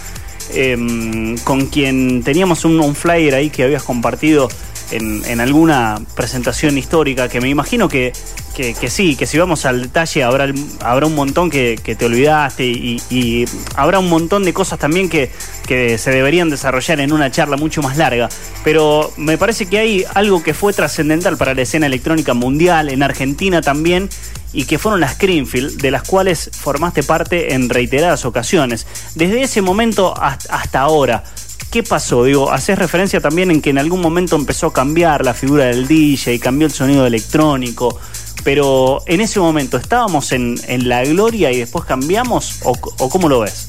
eh, 0.54 1.34
con 1.42 1.66
quien 1.66 2.22
teníamos 2.22 2.64
un, 2.64 2.78
un 2.78 2.94
flyer 2.94 3.34
ahí 3.34 3.50
que 3.50 3.64
habías 3.64 3.82
compartido 3.82 4.48
en, 4.90 5.40
alguna 5.40 6.00
presentación 6.14 6.76
histórica, 6.78 7.28
que 7.28 7.40
me 7.40 7.48
imagino 7.48 7.88
que, 7.88 8.12
que, 8.54 8.90
sí, 8.90 9.16
que 9.16 9.26
si 9.26 9.38
vamos 9.38 9.64
al 9.64 9.82
detalle 9.82 10.22
habrá, 10.22 10.52
habrá 10.80 11.06
un 11.06 11.14
montón 11.14 11.50
que, 11.50 11.76
te 11.76 12.04
olvidaste 12.04 12.64
y, 12.64 13.46
habrá 13.74 13.98
un 13.98 14.08
montón 14.08 14.44
de 14.44 14.52
cosas 14.52 14.78
también 14.78 15.08
que, 15.08 15.30
que 15.66 15.98
se 15.98 16.10
deberían 16.10 16.50
desarrollar 16.50 17.00
en 17.00 17.12
una 17.12 17.30
charla 17.30 17.56
mucho 17.56 17.82
más 17.82 17.96
larga. 17.96 18.28
Pero 18.64 19.12
me 19.16 19.38
parece 19.38 19.66
que 19.66 19.78
hay 19.78 20.04
algo 20.14 20.42
que 20.42 20.54
fue 20.54 20.72
trascendental 20.72 21.36
para 21.36 21.54
la 21.54 21.62
escena 21.62 21.86
electrónica 21.86 22.34
mundial, 22.34 22.90
en 22.90 23.02
Argentina 23.02 23.62
también, 23.62 24.08
y 24.52 24.64
que 24.64 24.78
fueron 24.78 25.00
las 25.00 25.18
Greenfield, 25.18 25.80
de 25.80 25.90
las 25.90 26.02
cuales 26.02 26.50
formaste 26.52 27.02
parte 27.02 27.54
en 27.54 27.68
reiteradas 27.68 28.24
ocasiones. 28.24 28.86
Desde 29.14 29.42
ese 29.42 29.62
momento 29.62 30.14
hasta 30.20 30.80
ahora, 30.80 31.24
¿qué 31.70 31.82
pasó? 31.82 32.24
Digo, 32.24 32.50
haces 32.50 32.78
referencia 32.78 33.20
también 33.20 33.50
en 33.50 33.62
que 33.62 33.70
en 33.70 33.78
algún 33.78 34.00
momento 34.00 34.36
empezó 34.36 34.68
a 34.68 34.72
cambiar 34.72 35.24
la 35.24 35.34
figura 35.34 35.66
del 35.66 35.86
DJ, 35.86 36.40
cambió 36.40 36.66
el 36.66 36.72
sonido 36.72 37.06
electrónico, 37.06 37.98
pero 38.42 39.02
en 39.06 39.20
ese 39.20 39.38
momento, 39.38 39.76
¿estábamos 39.76 40.32
en, 40.32 40.58
en 40.66 40.88
la 40.88 41.04
gloria 41.04 41.52
y 41.52 41.58
después 41.58 41.84
cambiamos? 41.84 42.60
¿O, 42.64 42.74
cómo 43.08 43.28
lo 43.28 43.40
ves? 43.40 43.68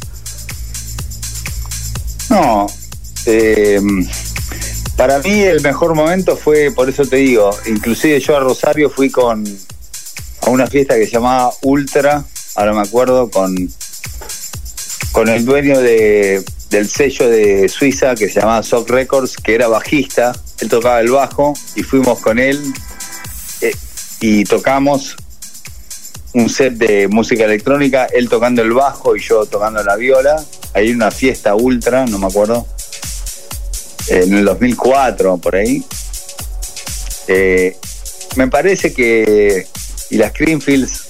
No, 2.30 2.68
eh, 3.26 3.82
para 4.96 5.20
mí 5.20 5.42
el 5.42 5.62
mejor 5.62 5.94
momento 5.94 6.38
fue, 6.38 6.72
por 6.72 6.90
eso 6.90 7.06
te 7.06 7.18
digo, 7.18 7.52
inclusive 7.68 8.20
yo 8.20 8.38
a 8.38 8.40
Rosario 8.40 8.90
fui 8.90 9.10
con 9.10 9.44
a 10.42 10.50
una 10.50 10.66
fiesta 10.66 10.96
que 10.96 11.06
se 11.06 11.12
llamaba 11.12 11.52
Ultra, 11.62 12.24
ahora 12.56 12.74
me 12.74 12.82
acuerdo, 12.82 13.30
con, 13.30 13.56
con 15.12 15.28
el 15.28 15.46
dueño 15.46 15.80
de, 15.80 16.44
del 16.72 16.88
sello 16.90 17.30
de 17.30 17.68
Suiza 17.68 18.16
que 18.16 18.30
se 18.30 18.40
llamaba 18.40 18.64
Sock 18.64 18.90
Records, 18.90 19.36
que 19.36 19.54
era 19.54 19.68
bajista, 19.68 20.32
él 20.62 20.70
tocaba 20.70 21.02
el 21.02 21.12
bajo 21.12 21.54
y 21.76 21.84
fuimos 21.84 22.20
con 22.20 22.40
él 22.40 22.60
eh, 23.60 23.76
y 24.22 24.46
tocamos 24.46 25.18
un 26.34 26.50
set 26.50 26.76
de 26.76 27.10
música 27.10 27.44
electrónica, 27.44 28.06
él 28.06 28.30
tocando 28.30 28.62
el 28.62 28.72
bajo 28.72 29.18
y 29.18 29.20
yo 29.20 29.46
tocando 29.46 29.84
la 29.84 29.98
viola. 29.98 30.42
Hay 30.74 30.92
una 30.92 31.12
fiesta 31.12 31.56
ultra, 31.56 32.06
no 32.06 32.18
me 32.18 32.28
acuerdo, 32.28 32.66
en 34.08 34.34
el 34.34 34.46
2004, 34.46 35.38
por 35.40 35.58
ahí. 35.58 35.84
Eh, 37.28 37.76
me 38.38 38.48
parece 38.48 38.94
que, 38.94 39.68
y 40.10 40.16
las 40.16 40.32
Greenfields, 40.32 41.10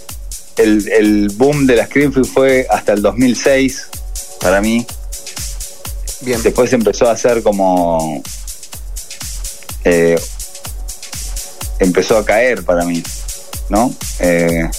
el, 0.58 0.92
el 0.92 1.30
boom 1.36 1.68
de 1.68 1.76
las 1.76 1.90
Greenfields 1.90 2.30
fue 2.30 2.66
hasta 2.68 2.94
el 2.94 3.04
2006, 3.04 3.90
para 4.40 4.60
mí. 4.60 4.88
Bien. 6.22 6.42
Después 6.42 6.72
empezó 6.74 7.08
a 7.10 7.14
hacer 7.14 7.42
como... 7.44 8.22
eh, 9.84 10.20
empezó 11.80 12.18
a 12.18 12.26
caer 12.26 12.64
para 12.64 12.86
mí, 12.86 13.02
¿no? 13.70 13.94
Eh, 14.20 14.70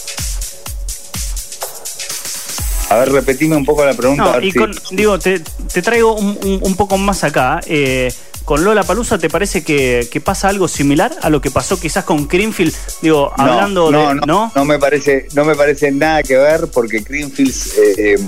a 2.91 2.97
ver, 2.97 3.11
repetime 3.13 3.57
un 3.57 3.65
poco 3.65 3.85
la 3.85 3.95
pregunta. 3.95 4.23
a 4.23 4.27
No, 4.27 4.33
ver 4.35 4.45
y 4.45 4.53
si- 4.53 4.59
con, 4.59 4.75
digo, 4.91 5.19
te, 5.19 5.41
te 5.73 5.83
traigo 5.83 6.15
un, 6.15 6.39
un- 6.45 6.61
un 6.63 6.77
poco 6.77 6.99
más 6.99 7.25
acá. 7.25 7.61
Eh, 7.67 8.13
con 8.45 8.63
Lola 8.65 8.83
Palusa, 8.83 9.19
¿te 9.19 9.31
parece 9.31 9.63
que, 9.65 10.09
que 10.11 10.21
pasa 10.21 10.49
algo 10.49 10.67
similar 10.69 11.15
a 11.23 11.31
lo 11.31 11.41
que 11.41 11.51
pasó 11.51 11.79
quizás 11.81 12.05
con 12.05 12.29
Greenfield? 12.29 12.75
Digo, 13.01 13.33
No, 13.39 13.43
hablando 13.45 13.91
no, 13.91 14.09
de. 14.09 14.15
no, 14.17 14.21
¿No? 14.27 14.53
no 14.55 14.65
me 14.65 14.79
parece, 14.79 15.27
no 15.35 15.45
me 15.45 15.55
parece 15.55 15.91
nada 15.93 16.23
que 16.23 16.37
ver 16.37 16.67
porque 16.73 16.99
Greenfields 17.01 17.73
eh, 17.79 18.19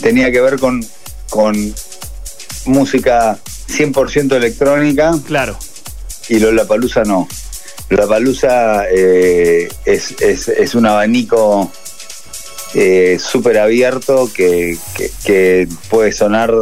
tenía 0.00 0.30
que 0.30 0.40
ver 0.40 0.58
con, 0.58 0.84
con 1.30 1.74
música 2.66 3.38
100% 3.68 4.34
electrónica 4.36 5.12
Claro. 5.26 5.56
y 6.28 6.38
Lollapalooza 6.38 7.02
no. 7.04 7.28
Lollapalooza 7.88 8.84
eh, 8.90 9.68
es, 9.84 10.12
es, 10.20 10.48
es 10.48 10.74
un 10.74 10.86
abanico 10.86 11.70
eh, 12.74 13.18
súper 13.20 13.58
abierto 13.58 14.30
que, 14.34 14.76
que, 14.96 15.10
que 15.24 15.68
puede 15.90 16.10
sonar, 16.12 16.52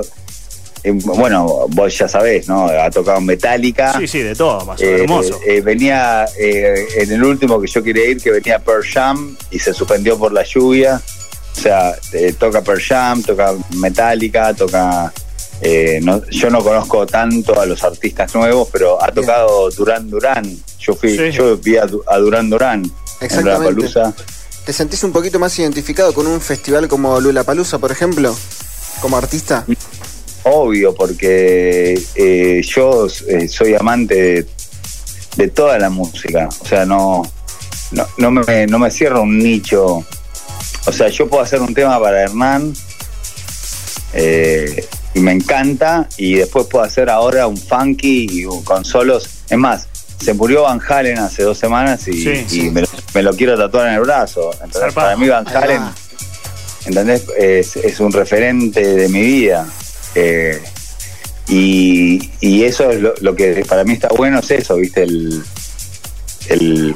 eh, 0.83 0.91
bueno, 0.93 1.67
vos 1.69 1.97
ya 1.97 2.09
sabés, 2.09 2.49
¿no? 2.49 2.67
Ha 2.67 2.91
tocado 2.91 3.21
Metallica. 3.21 3.97
Sí, 3.99 4.09
sí, 4.09 4.19
de 4.21 4.35
todo, 4.35 4.65
más 4.67 4.81
Eh, 4.83 5.03
hermoso. 5.03 5.39
eh, 5.47 5.61
venía 5.61 6.25
eh, 6.39 6.75
en 6.97 7.13
el 7.13 7.23
último 7.23 7.61
que 7.61 7.69
yo 7.69 7.83
quería 7.83 8.07
ir, 8.07 8.21
que 8.21 8.31
venía 8.33 8.59
Per 8.59 8.83
Jam 8.85 9.37
y 9.53 9.59
se 9.61 9.73
suspendió 9.73 10.19
por 10.19 10.33
la 10.33 10.43
lluvia. 10.43 11.01
O 11.57 11.61
sea, 11.61 11.93
toca 12.39 12.63
Per 12.63 12.81
Jam, 12.81 13.23
toca 13.23 13.55
Metallica, 13.77 14.53
toca. 14.55 15.13
Eh, 15.63 16.01
no- 16.03 16.23
yo 16.31 16.51
no 16.51 16.63
conozco 16.63 17.07
tanto 17.07 17.61
a 17.61 17.67
los 17.67 17.83
artistas 17.85 18.35
nuevos, 18.35 18.69
pero 18.73 19.03
ha 19.03 19.13
tocado 19.13 19.71
Durán 19.71 20.09
Durán. 20.11 20.57
Yo 20.79 20.95
fui, 20.95 21.17
Sí. 21.17 21.31
yo 21.33 21.57
vi 21.59 21.77
a, 21.77 21.87
a 22.07 22.17
Durán 22.19 22.49
Durán 22.51 22.85
en 22.85 22.93
Exactamente. 23.21 23.73
Lollapalooza. 23.75 24.15
¿Te 24.65 24.73
sentís 24.73 25.03
un 25.05 25.13
poquito 25.13 25.39
más 25.39 25.59
identificado 25.59 26.13
con 26.15 26.27
un 26.27 26.41
festival 26.41 26.87
como 26.89 27.21
Lula 27.21 27.45
Palusa, 27.45 27.79
por 27.79 27.91
ejemplo? 27.93 28.35
Como 29.01 29.17
artista. 29.17 29.65
Obvio, 30.45 30.95
porque 30.95 32.01
eh, 32.15 32.63
yo 32.67 33.07
eh, 33.29 33.49
soy 33.49 33.75
amante 33.75 34.15
de, 34.15 34.47
de 35.37 35.49
toda 35.49 35.79
la 35.79 35.91
música. 35.91 36.49
O 36.63 36.67
sea, 36.67 36.85
no, 36.87 37.23
no, 37.91 38.07
no, 38.17 38.31
me, 38.31 38.67
no 38.67 38.79
me 38.79 38.91
cierro 38.91 39.23
un 39.23 39.39
nicho. 39.39 40.05
O 40.87 40.93
sea, 40.93 41.09
yo 41.09 41.29
puedo 41.29 41.43
hacer 41.43 41.61
un 41.61 41.75
tema 41.75 42.01
para 42.01 42.23
Hernán 42.23 42.73
eh, 44.13 44.87
y 45.15 45.21
me 45.21 45.33
encanta, 45.33 46.09
y 46.17 46.35
después 46.35 46.67
puedo 46.67 46.85
hacer 46.85 47.11
ahora 47.11 47.47
un 47.47 47.57
funky 47.57 48.45
con 48.65 48.85
solos. 48.85 49.29
Es 49.49 49.59
más, 49.59 49.87
se 50.23 50.35
murió 50.35 50.63
Van 50.63 50.81
Halen 50.87 51.19
hace 51.19 51.43
dos 51.43 51.59
semanas 51.59 52.07
y, 52.09 52.13
Sí, 52.13 52.31
y 52.31 52.49
sí. 52.49 52.71
me, 52.71 52.83
lo, 52.83 52.89
me 53.15 53.23
lo 53.23 53.35
quiero 53.35 53.57
tatuar 53.59 53.89
en 53.89 53.95
el 53.95 54.01
brazo. 54.01 54.51
Entonces, 54.53 54.81
Zarpado. 54.81 55.07
para 55.09 55.17
mí 55.17 55.29
Van 55.29 55.47
Halen. 55.49 55.83
¿entendés? 56.87 57.25
Es, 57.39 57.77
es 57.77 58.01
un 58.01 58.13
referente 58.13 58.81
de 58.87 59.09
mi 59.09 59.21
vida. 59.23 59.67
Eh, 60.15 60.61
y, 61.49 62.31
y 62.41 62.65
eso 62.65 62.91
es 62.91 63.01
lo, 63.01 63.15
lo 63.21 63.35
que 63.35 63.65
para 63.69 63.83
mí 63.85 63.95
está 63.95 64.09
bueno, 64.09 64.39
es 64.39 64.51
eso, 64.51 64.77
¿viste? 64.77 65.03
El, 65.03 65.43
el, 66.49 66.95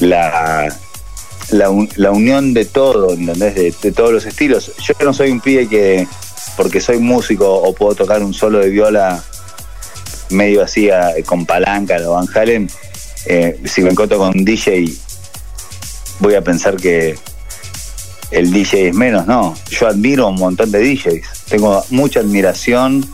la, 0.00 0.74
la, 1.50 1.70
un- 1.70 1.88
la 1.96 2.10
unión 2.10 2.54
de 2.54 2.64
todo, 2.64 3.12
¿entendés? 3.12 3.54
De, 3.54 3.74
de 3.82 3.92
todos 3.92 4.12
los 4.12 4.24
estilos. 4.24 4.72
Yo 4.86 4.94
no 5.04 5.12
soy 5.12 5.30
un 5.30 5.40
pibe 5.40 5.68
que, 5.68 6.06
porque 6.56 6.80
soy 6.80 6.98
músico 6.98 7.52
o 7.52 7.74
puedo 7.74 7.94
tocar 7.94 8.22
un 8.22 8.34
solo 8.34 8.58
de 8.58 8.70
viola 8.70 9.22
medio 10.30 10.62
así 10.62 10.88
con 11.26 11.44
palanca, 11.44 11.98
lo 11.98 12.12
Van 12.12 12.26
Halen, 12.34 12.68
eh, 13.26 13.60
si 13.64 13.82
me 13.82 13.90
encuentro 13.90 14.18
con 14.18 14.28
un 14.36 14.44
DJ 14.44 14.86
voy 16.22 16.34
a 16.34 16.42
pensar 16.42 16.76
que 16.76 17.16
el 18.30 18.50
DJ 18.50 18.88
es 18.88 18.94
menos, 18.94 19.26
no. 19.26 19.54
Yo 19.70 19.88
admiro 19.88 20.28
un 20.28 20.36
montón 20.36 20.70
de 20.70 20.78
DJs. 20.78 21.44
Tengo 21.48 21.84
mucha 21.90 22.20
admiración 22.20 23.04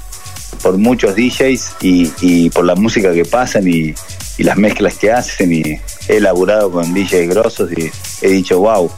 por 0.63 0.79
muchos 0.79 1.17
DJs 1.17 1.77
y, 1.81 2.51
por 2.51 2.65
la 2.65 2.75
música 2.75 3.13
que 3.13 3.25
pasan 3.25 3.67
y, 3.67 3.95
las 4.39 4.57
mezclas 4.57 4.95
que 4.95 5.11
hacen. 5.11 5.53
Y 5.53 5.81
he 6.07 6.21
laburado 6.21 6.71
con 6.71 6.95
DJs 6.95 7.29
grosos 7.31 7.71
y 7.73 7.91
he 8.23 8.29
dicho, 8.29 8.61
wow. 8.61 8.91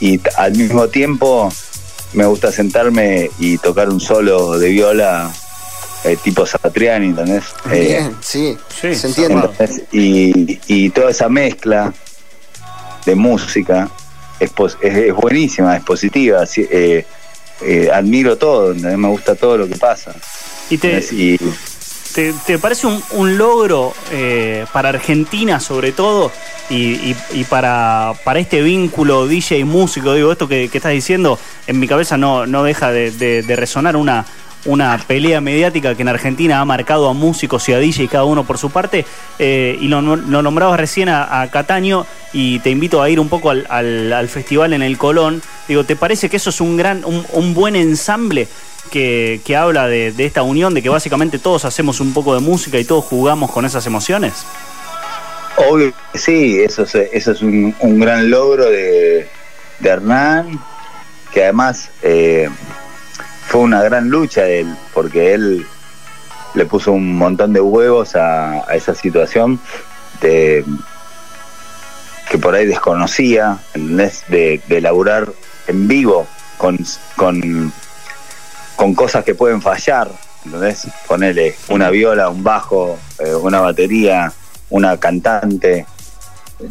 Y 0.00 0.20
al 0.36 0.54
mismo 0.54 0.88
tiempo 0.88 1.52
me 2.16 2.24
gusta 2.26 2.50
sentarme 2.50 3.30
y 3.38 3.58
tocar 3.58 3.88
un 3.88 4.00
solo 4.00 4.58
de 4.58 4.70
viola 4.70 5.30
eh, 6.04 6.16
tipo 6.22 6.46
Satriani, 6.46 7.06
¿entendés? 7.08 7.44
Eh, 7.70 7.80
Bien, 7.80 8.16
sí, 8.20 8.56
Sí, 8.80 8.94
se 8.94 9.08
entiende. 9.08 9.48
Y, 9.92 10.58
y 10.66 10.90
toda 10.90 11.10
esa 11.10 11.28
mezcla 11.28 11.92
de 13.04 13.14
música 13.14 13.88
es, 14.40 14.50
es, 14.80 14.96
es 14.96 15.14
buenísima, 15.14 15.76
es 15.76 15.84
positiva. 15.84 16.44
eh, 16.56 17.04
eh, 17.62 17.90
admiro 17.92 18.36
todo, 18.36 18.72
¿entendés? 18.72 18.98
me 18.98 19.08
gusta 19.08 19.34
todo 19.34 19.58
lo 19.58 19.68
que 19.68 19.76
pasa. 19.76 20.12
Y 20.70 20.78
te, 20.78 20.88
¿entendés? 20.98 21.12
Y 21.12 21.38
¿Te, 22.16 22.58
parece 22.58 22.86
un, 22.86 23.36
logro 23.36 23.92
eh, 24.10 24.64
para 24.72 24.88
Argentina 24.88 25.60
sobre 25.60 25.92
todo 25.92 26.32
y, 26.70 27.14
para, 27.50 28.14
para 28.24 28.38
este 28.38 28.62
vínculo 28.62 29.26
DJ 29.26 29.66
músico? 29.66 30.14
Digo, 30.14 30.32
esto 30.32 30.48
que, 30.48 30.64
estás 30.64 30.92
diciendo 30.92 31.38
en 31.66 31.78
mi 31.78 31.86
cabeza 31.86 32.16
no, 32.16 32.46
no 32.46 32.62
deja 32.62 32.90
de, 32.90 33.44
resonar 33.54 33.96
una, 33.96 34.24
una 34.64 34.96
pelea 35.06 35.42
mediática 35.42 35.94
que 35.94 36.00
en 36.00 36.08
Argentina 36.08 36.58
ha 36.62 36.64
marcado 36.64 37.10
a 37.10 37.12
músicos 37.12 37.68
y 37.68 37.74
a 37.74 37.78
DJ 37.78 38.08
cada 38.08 38.24
uno 38.24 38.44
por 38.44 38.56
su 38.56 38.70
parte. 38.70 39.04
eh, 39.38 39.76
y 39.78 39.88
lo, 39.88 40.00
lo 40.00 40.40
nombrabas 40.40 40.80
recién 40.80 41.10
a, 41.10 41.46
Cataño 41.52 42.06
y 42.32 42.60
te 42.60 42.70
invito 42.70 43.02
a 43.02 43.10
ir 43.10 43.20
un 43.20 43.28
poco 43.28 43.50
al, 43.50 43.66
al- 43.68 44.10
al 44.14 44.28
festival 44.30 44.72
en 44.72 44.80
el 44.80 44.96
Colón. 44.96 45.42
Digo, 45.68 45.84
¿te 45.84 45.96
parece 45.96 46.30
que 46.30 46.38
eso 46.38 46.48
es 46.48 46.62
un 46.62 46.78
gran, 46.78 47.04
un 47.04 47.52
buen 47.52 47.76
ensamble? 47.76 48.48
Que, 48.86 49.56
habla 49.56 49.86
de, 49.86 50.14
esta 50.18 50.42
unión, 50.42 50.74
de 50.74 50.82
que 50.82 50.88
básicamente 50.88 51.38
todos 51.38 51.64
hacemos 51.64 52.00
un 52.00 52.12
poco 52.12 52.34
de 52.34 52.40
música 52.40 52.78
y 52.78 52.84
todos 52.84 53.04
jugamos 53.04 53.50
con 53.50 53.64
esas 53.64 53.86
emociones. 53.86 54.46
obvio 55.56 55.92
sí, 56.14 56.60
eso 56.60 56.82
es, 56.82 56.94
eso 56.94 57.32
es 57.32 57.42
un, 57.42 57.74
gran 58.00 58.30
logro 58.30 58.70
de, 58.70 59.28
de 59.80 59.88
Hernán, 59.88 60.58
que 61.32 61.44
además 61.44 61.90
eh, 62.02 62.48
fue 63.46 63.60
una 63.60 63.82
gran 63.82 64.08
lucha 64.08 64.42
de 64.42 64.60
él, 64.60 64.76
porque 64.92 65.34
él 65.34 65.66
le 66.54 66.66
puso 66.66 66.92
un 66.92 67.16
montón 67.16 67.52
de 67.52 67.60
huevos 67.60 68.16
a, 68.16 68.64
esa 68.74 68.94
situación 68.94 69.60
de 70.20 70.64
que 72.30 72.38
por 72.38 72.54
ahí 72.54 72.66
desconocía, 72.66 73.58
¿entendés? 73.74 74.24
De, 74.28 74.60
de 74.66 74.80
laburar 74.80 75.28
en 75.68 75.86
vivo 75.86 76.26
con, 76.56 76.78
con 78.76 78.94
cosas 78.94 79.24
que 79.24 79.34
pueden 79.34 79.60
fallar, 79.62 80.10
¿entendés? 80.44 80.86
Ponele 81.06 81.56
una 81.68 81.90
viola, 81.90 82.28
un 82.28 82.44
bajo, 82.44 82.98
eh, 83.18 83.34
una 83.34 83.60
batería, 83.60 84.32
una 84.70 84.98
cantante. 84.98 85.86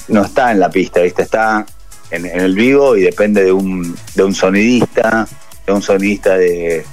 No 0.08 0.24
está 0.24 0.52
en 0.52 0.60
la 0.60 0.70
pista, 0.70 1.02
¿viste? 1.02 1.24
Está 1.24 1.66
en, 2.12 2.26
el 2.26 2.56
vivo 2.56 2.96
y 2.96 3.02
depende 3.02 3.44
de 3.44 3.52
un, 3.52 3.96
de 4.14 4.24
un 4.24 4.34
sonidista, 4.34 5.28
de 5.66 5.74
un 5.74 5.82
sonidista 5.82 6.38
de, 6.38 6.86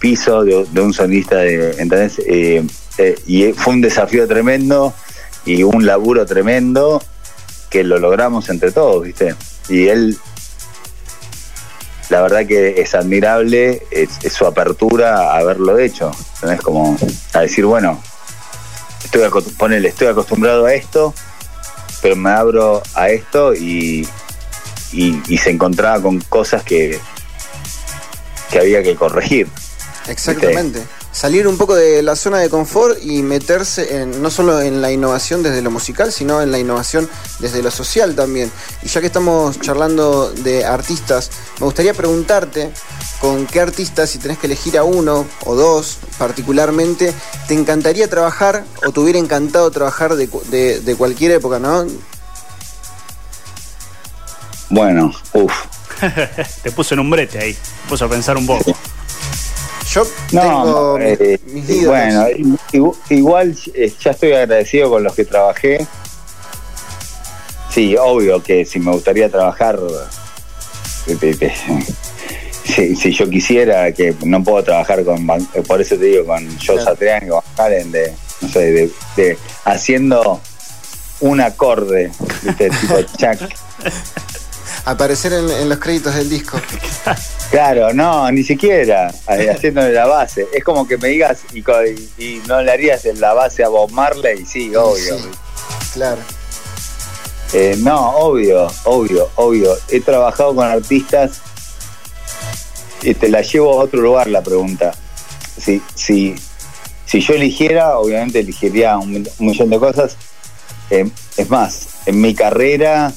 piso, 0.00 0.44
de, 0.44 0.66
de 0.70 0.80
un 0.80 0.92
sonidista 0.92 1.36
de. 1.36 1.70
¿Entendés? 1.78 2.18
Eh, 2.26 2.64
eh, 2.98 3.14
y 3.26 3.52
fue 3.52 3.74
un 3.74 3.80
desafío 3.80 4.26
tremendo 4.26 4.94
y 5.44 5.62
un 5.62 5.84
laburo 5.84 6.24
tremendo 6.26 7.02
que 7.70 7.82
lo 7.82 7.98
logramos 7.98 8.48
entre 8.50 8.70
todos, 8.70 9.02
¿viste? 9.02 9.34
Y 9.68 9.88
él, 9.88 10.16
la 12.14 12.22
verdad 12.22 12.46
que 12.46 12.80
es 12.80 12.94
admirable 12.94 13.82
es, 13.90 14.08
es 14.22 14.32
su 14.32 14.46
apertura 14.46 15.32
a 15.32 15.38
haberlo 15.38 15.78
hecho, 15.78 16.12
¿entendés? 16.34 16.60
Como 16.60 16.96
a 17.32 17.40
decir, 17.40 17.64
bueno, 17.64 18.00
estoy, 19.02 19.28
ponele, 19.58 19.88
estoy 19.88 20.06
acostumbrado 20.06 20.64
a 20.64 20.74
esto, 20.74 21.12
pero 22.00 22.14
me 22.14 22.30
abro 22.30 22.84
a 22.94 23.08
esto 23.08 23.52
y, 23.52 24.08
y, 24.92 25.22
y 25.26 25.38
se 25.38 25.50
encontraba 25.50 26.00
con 26.00 26.20
cosas 26.20 26.62
que, 26.62 27.00
que 28.52 28.60
había 28.60 28.80
que 28.84 28.94
corregir. 28.94 29.48
Exactamente. 30.06 30.84
Salir 31.14 31.46
un 31.46 31.56
poco 31.56 31.76
de 31.76 32.02
la 32.02 32.16
zona 32.16 32.38
de 32.40 32.50
confort 32.50 32.98
y 33.00 33.22
meterse 33.22 33.98
en, 34.02 34.20
no 34.20 34.32
solo 34.32 34.60
en 34.60 34.82
la 34.82 34.90
innovación 34.90 35.44
desde 35.44 35.62
lo 35.62 35.70
musical, 35.70 36.12
sino 36.12 36.42
en 36.42 36.50
la 36.50 36.58
innovación 36.58 37.08
desde 37.38 37.62
lo 37.62 37.70
social 37.70 38.16
también. 38.16 38.50
Y 38.82 38.88
ya 38.88 39.00
que 39.00 39.06
estamos 39.06 39.60
charlando 39.60 40.30
de 40.32 40.64
artistas, 40.64 41.30
me 41.60 41.66
gustaría 41.66 41.94
preguntarte 41.94 42.72
con 43.20 43.46
qué 43.46 43.60
artistas, 43.60 44.10
si 44.10 44.18
tenés 44.18 44.38
que 44.38 44.48
elegir 44.48 44.76
a 44.76 44.82
uno 44.82 45.24
o 45.46 45.54
dos 45.54 45.98
particularmente, 46.18 47.14
te 47.46 47.54
encantaría 47.54 48.10
trabajar 48.10 48.64
o 48.84 48.90
te 48.90 48.98
hubiera 48.98 49.20
encantado 49.20 49.70
trabajar 49.70 50.16
de, 50.16 50.28
cu- 50.28 50.42
de- 50.50 50.80
de 50.80 50.96
cualquier 50.96 51.30
época, 51.30 51.60
¿no? 51.60 51.86
Bueno, 54.68 55.12
uff. 55.32 55.52
Te 56.64 56.72
puso 56.72 56.94
en 56.94 57.00
un 57.00 57.08
brete 57.08 57.38
ahí, 57.38 57.54
te 57.54 57.88
puso 57.88 58.04
a 58.04 58.08
pensar 58.08 58.36
un 58.36 58.46
poco. 58.46 58.76
Yo 59.94 60.04
No, 60.32 60.98
eh, 60.98 61.38
mis 61.46 61.68
ídolos. 61.70 61.86
bueno, 61.86 62.26
igu- 62.72 62.96
igual 63.10 63.56
eh, 63.74 63.92
ya 64.02 64.10
estoy 64.10 64.32
agradecido 64.32 64.90
con 64.90 65.04
los 65.04 65.14
que 65.14 65.24
trabajé. 65.24 65.86
Sí, 67.70 67.96
obvio 67.96 68.42
que 68.42 68.64
si 68.64 68.78
me 68.80 68.90
gustaría 68.92 69.28
trabajar, 69.28 69.78
eh, 71.06 71.16
eh, 71.22 71.36
eh, 71.40 71.52
si, 72.64 72.96
si 72.96 73.12
yo 73.12 73.28
quisiera, 73.30 73.92
que 73.92 74.14
no 74.24 74.42
puedo 74.42 74.62
trabajar 74.64 75.04
con, 75.04 75.28
eh, 75.30 75.62
por 75.66 75.80
eso 75.80 75.96
te 75.96 76.04
digo, 76.06 76.24
con 76.26 76.44
Joe. 76.64 76.82
Satriani, 76.82 77.28
con 77.28 77.40
Halen, 77.56 77.92
de, 77.92 78.12
no 78.40 78.48
sé, 78.48 78.60
de, 78.72 78.90
de- 79.16 79.38
haciendo 79.64 80.40
un 81.20 81.40
acorde, 81.40 82.10
¿viste? 82.42 82.70
tipo 82.80 83.00
chac. 83.16 83.38
Aparecer 84.86 85.32
en, 85.32 85.50
en 85.50 85.68
los 85.68 85.78
créditos 85.78 86.14
del 86.14 86.28
disco. 86.30 86.60
Claro, 87.50 87.92
no, 87.92 88.28
ni 88.32 88.42
siquiera 88.42 89.14
eh, 89.28 89.48
haciéndole 89.54 89.92
la 89.92 90.06
base. 90.06 90.48
Es 90.52 90.64
como 90.64 90.88
que 90.88 90.96
me 90.98 91.08
digas 91.08 91.40
y, 91.52 91.62
co- 91.62 91.84
y- 91.84 92.10
y 92.18 92.42
no 92.48 92.60
le 92.62 92.72
harías 92.72 93.04
en 93.04 93.20
la 93.20 93.32
base 93.32 93.62
a 93.62 93.68
Bob 93.68 93.92
Marley, 93.92 94.44
sí, 94.44 94.74
obvio. 94.74 95.16
Sí, 95.18 95.24
claro. 95.92 96.18
Eh, 97.52 97.76
no, 97.78 98.10
obvio, 98.16 98.66
obvio, 98.84 99.30
obvio. 99.36 99.76
He 99.88 100.00
trabajado 100.00 100.52
con 100.56 100.66
artistas 100.66 101.42
y 103.02 103.14
te 103.14 103.28
la 103.28 103.42
llevo 103.42 103.78
a 103.80 103.84
otro 103.84 104.00
lugar 104.00 104.26
la 104.26 104.42
pregunta. 104.42 104.92
Si, 105.56 105.80
si, 105.94 106.34
si 107.06 107.20
yo 107.20 107.34
eligiera, 107.34 107.98
obviamente 107.98 108.40
elegiría 108.40 108.98
un 108.98 109.24
millón 109.38 109.70
de 109.70 109.78
cosas. 109.78 110.16
Eh, 110.90 111.08
es 111.36 111.48
más, 111.50 111.86
en 112.06 112.20
mi 112.20 112.34
carrera 112.34 113.12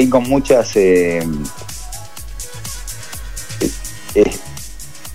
tengo 0.00 0.20
muchas... 0.22 0.74
eh, 0.76 1.18
eh, 3.60 3.70
eh, 4.14 4.30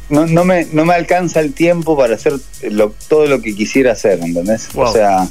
no, 0.10 0.28
no, 0.28 0.46
me, 0.46 0.66
no 0.66 0.86
me 0.86 0.94
alcanza 0.94 1.40
el 1.40 1.54
tiempo 1.54 1.98
para 1.98 2.14
hacer 2.16 2.34
lo- 2.70 2.94
todo 3.08 3.26
lo 3.26 3.42
que 3.42 3.56
quisiera 3.56 3.94
hacer, 3.94 4.20
¿entendés? 4.22 4.72
Wow. 4.74 4.86
O 4.90 4.94
sea, 4.94 5.28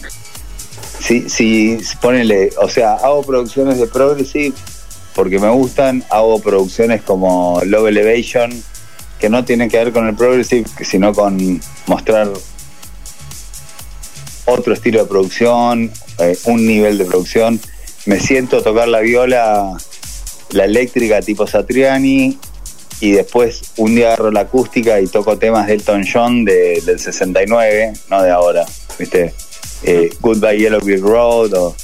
si, 1.00 1.28
si, 1.28 1.78
si 1.84 1.96
ponele, 1.98 2.50
o 2.60 2.68
sea, 2.68 2.94
hago 2.94 3.22
producciones 3.22 3.78
de 3.78 3.86
Progressive 3.86 4.52
porque 5.14 5.38
me 5.38 5.48
gustan, 5.50 6.04
hago 6.10 6.40
producciones 6.40 7.02
como 7.02 7.60
Love 7.64 7.88
Elevation 7.88 8.50
que 9.20 9.28
no 9.30 9.44
tienen 9.44 9.70
que 9.70 9.76
ver 9.78 9.92
con 9.92 10.08
el 10.08 10.16
Progressive, 10.16 10.64
sino 10.84 11.14
con 11.14 11.60
mostrar 11.86 12.28
otro 14.46 14.74
estilo 14.74 15.02
de 15.04 15.08
producción, 15.08 15.92
eh, 16.18 16.36
un 16.46 16.66
nivel 16.66 16.98
de 16.98 17.04
producción. 17.04 17.60
Me 18.06 18.20
siento 18.20 18.58
a 18.58 18.62
tocar 18.62 18.88
la 18.88 19.00
viola, 19.00 19.72
la 20.50 20.64
eléctrica 20.64 21.20
tipo 21.22 21.46
Satriani, 21.46 22.38
y 23.00 23.10
después 23.12 23.62
un 23.76 23.94
día 23.96 24.08
agarro 24.08 24.30
la 24.30 24.40
acústica 24.40 25.00
y 25.00 25.06
toco 25.06 25.36
temas 25.38 25.66
de 25.66 25.74
Elton 25.74 26.04
John 26.10 26.44
de- 26.44 26.82
del 26.84 26.98
69, 27.00 27.92
no 28.10 28.22
de 28.22 28.30
ahora, 28.30 28.64
¿viste? 28.98 29.34
Eh, 29.82 30.10
Goodbye 30.20 30.58
Yellow 30.58 30.80
Brick 30.80 31.02
Road 31.02 31.52
o 31.54 31.76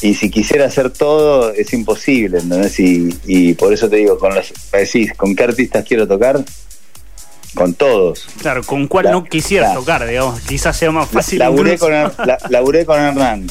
y 0.00 0.14
si 0.14 0.30
quisiera 0.30 0.66
hacer 0.66 0.90
todo 0.90 1.52
es 1.52 1.72
imposible, 1.72 2.38
¿entendés? 2.38 2.78
Y, 2.78 3.08
y 3.26 3.54
por 3.54 3.72
eso 3.72 3.88
te 3.88 3.96
digo, 3.96 4.16
con 4.18 4.32
los, 4.34 4.52
decís, 4.72 5.12
¿con 5.16 5.34
qué 5.34 5.42
artistas 5.44 5.84
quiero 5.86 6.06
tocar? 6.06 6.40
Con 7.54 7.74
todos. 7.74 8.26
Claro, 8.40 8.62
¿con 8.62 8.86
cuál 8.86 9.06
La- 9.06 9.10
no 9.12 9.24
quisiera 9.24 9.68
la- 9.68 9.74
tocar, 9.74 10.06
digamos? 10.06 10.40
Quizás 10.42 10.76
sea 10.76 10.90
más 10.92 11.08
fácil. 11.08 11.38
laburé, 11.40 11.72
incluso. 11.74 11.86
con, 12.16 12.26
la- 12.26 12.38
laburé 12.50 12.84
con 12.86 13.00
Hernán, 13.00 13.46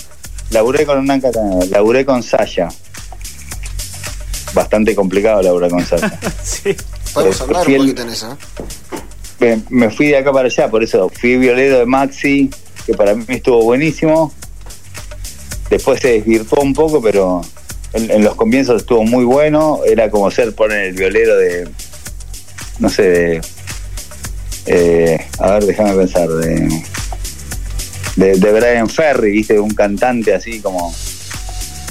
laburé 0.51 0.85
con 0.85 0.97
Hernán 0.99 1.21
Cataneda, 1.21 1.65
laburé 1.71 2.05
con 2.05 2.23
Sasha. 2.23 2.69
Bastante 4.53 4.95
complicado 4.95 5.41
laburar 5.41 5.69
con 5.69 5.85
Sasha. 5.85 6.19
sí. 6.43 6.75
Podemos 7.13 7.39
Eh, 7.39 7.43
hablar 7.43 7.63
fui 7.65 7.73
un 7.75 7.79
poquito 7.81 8.01
en 8.03 8.09
eso. 8.09 8.37
me, 9.39 9.61
me 9.69 9.89
fui 9.89 10.07
de 10.07 10.17
acá 10.17 10.31
para 10.31 10.47
allá, 10.47 10.69
por 10.69 10.83
eso 10.83 11.09
fui 11.19 11.37
violero 11.37 11.79
de 11.79 11.85
Maxi, 11.85 12.49
que 12.85 12.93
para 12.93 13.13
mí 13.13 13.25
estuvo 13.27 13.63
buenísimo. 13.63 14.33
Después 15.69 15.99
se 15.99 16.13
desvirtuó 16.13 16.61
un 16.63 16.73
poco, 16.73 17.01
pero 17.01 17.41
en, 17.93 18.09
en 18.09 18.23
los 18.23 18.35
comienzos 18.35 18.81
estuvo 18.81 19.03
muy 19.03 19.25
bueno. 19.25 19.81
Era 19.85 20.09
como 20.09 20.31
ser 20.31 20.55
poner 20.55 20.85
el 20.85 20.93
violero 20.93 21.35
de, 21.37 21.67
no 22.79 22.89
sé, 22.89 23.03
de, 23.03 23.41
eh, 24.65 25.27
a 25.39 25.51
ver, 25.51 25.65
déjame 25.65 25.93
pensar, 25.93 26.29
de, 26.29 26.83
de, 28.17 28.35
de 28.37 28.51
Brian 28.51 28.89
Ferry, 28.89 29.31
viste, 29.31 29.59
un 29.59 29.73
cantante 29.73 30.33
así 30.33 30.59
como 30.59 30.93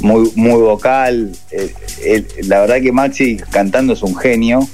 muy, 0.03 0.31
muy 0.35 0.61
vocal. 0.61 1.33
Eh, 1.51 2.27
la 2.43 2.61
verdad 2.61 2.83
que 2.83 2.93
Maxi 2.93 3.39
cantando 3.51 3.95
es 3.95 4.03
un 4.03 4.15
genio. 4.17 4.69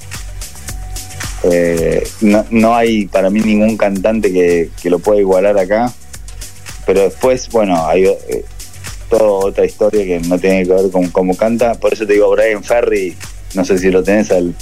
Eh, 1.44 2.06
no, 2.22 2.44
no 2.50 2.74
hay 2.74 3.06
para 3.06 3.28
mí 3.28 3.40
ningún 3.40 3.76
cantante 3.76 4.32
que, 4.32 4.70
que 4.82 4.90
lo 4.90 4.98
pueda 4.98 5.20
igualar 5.20 5.58
acá. 5.58 5.92
Pero 6.86 7.02
después, 7.02 7.48
bueno, 7.50 7.86
hay 7.86 8.06
eh, 8.06 8.44
toda 9.10 9.24
otra 9.24 9.66
historia 9.66 10.04
que 10.04 10.26
no 10.26 10.38
tiene 10.38 10.64
que 10.64 10.72
ver 10.72 10.90
con 10.90 11.08
cómo 11.08 11.36
canta. 11.36 11.74
Por 11.74 11.92
eso 11.92 12.06
te 12.06 12.14
digo, 12.14 12.30
Brian 12.30 12.64
Ferry, 12.64 13.14
no 13.54 13.64
sé 13.64 13.78
si 13.78 13.90
lo 13.90 14.02
tenés 14.02 14.30
al, 14.30 14.54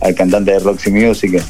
al 0.00 0.14
cantante 0.14 0.50
de 0.50 0.58
Roxy 0.58 0.90
Music. 0.90 1.40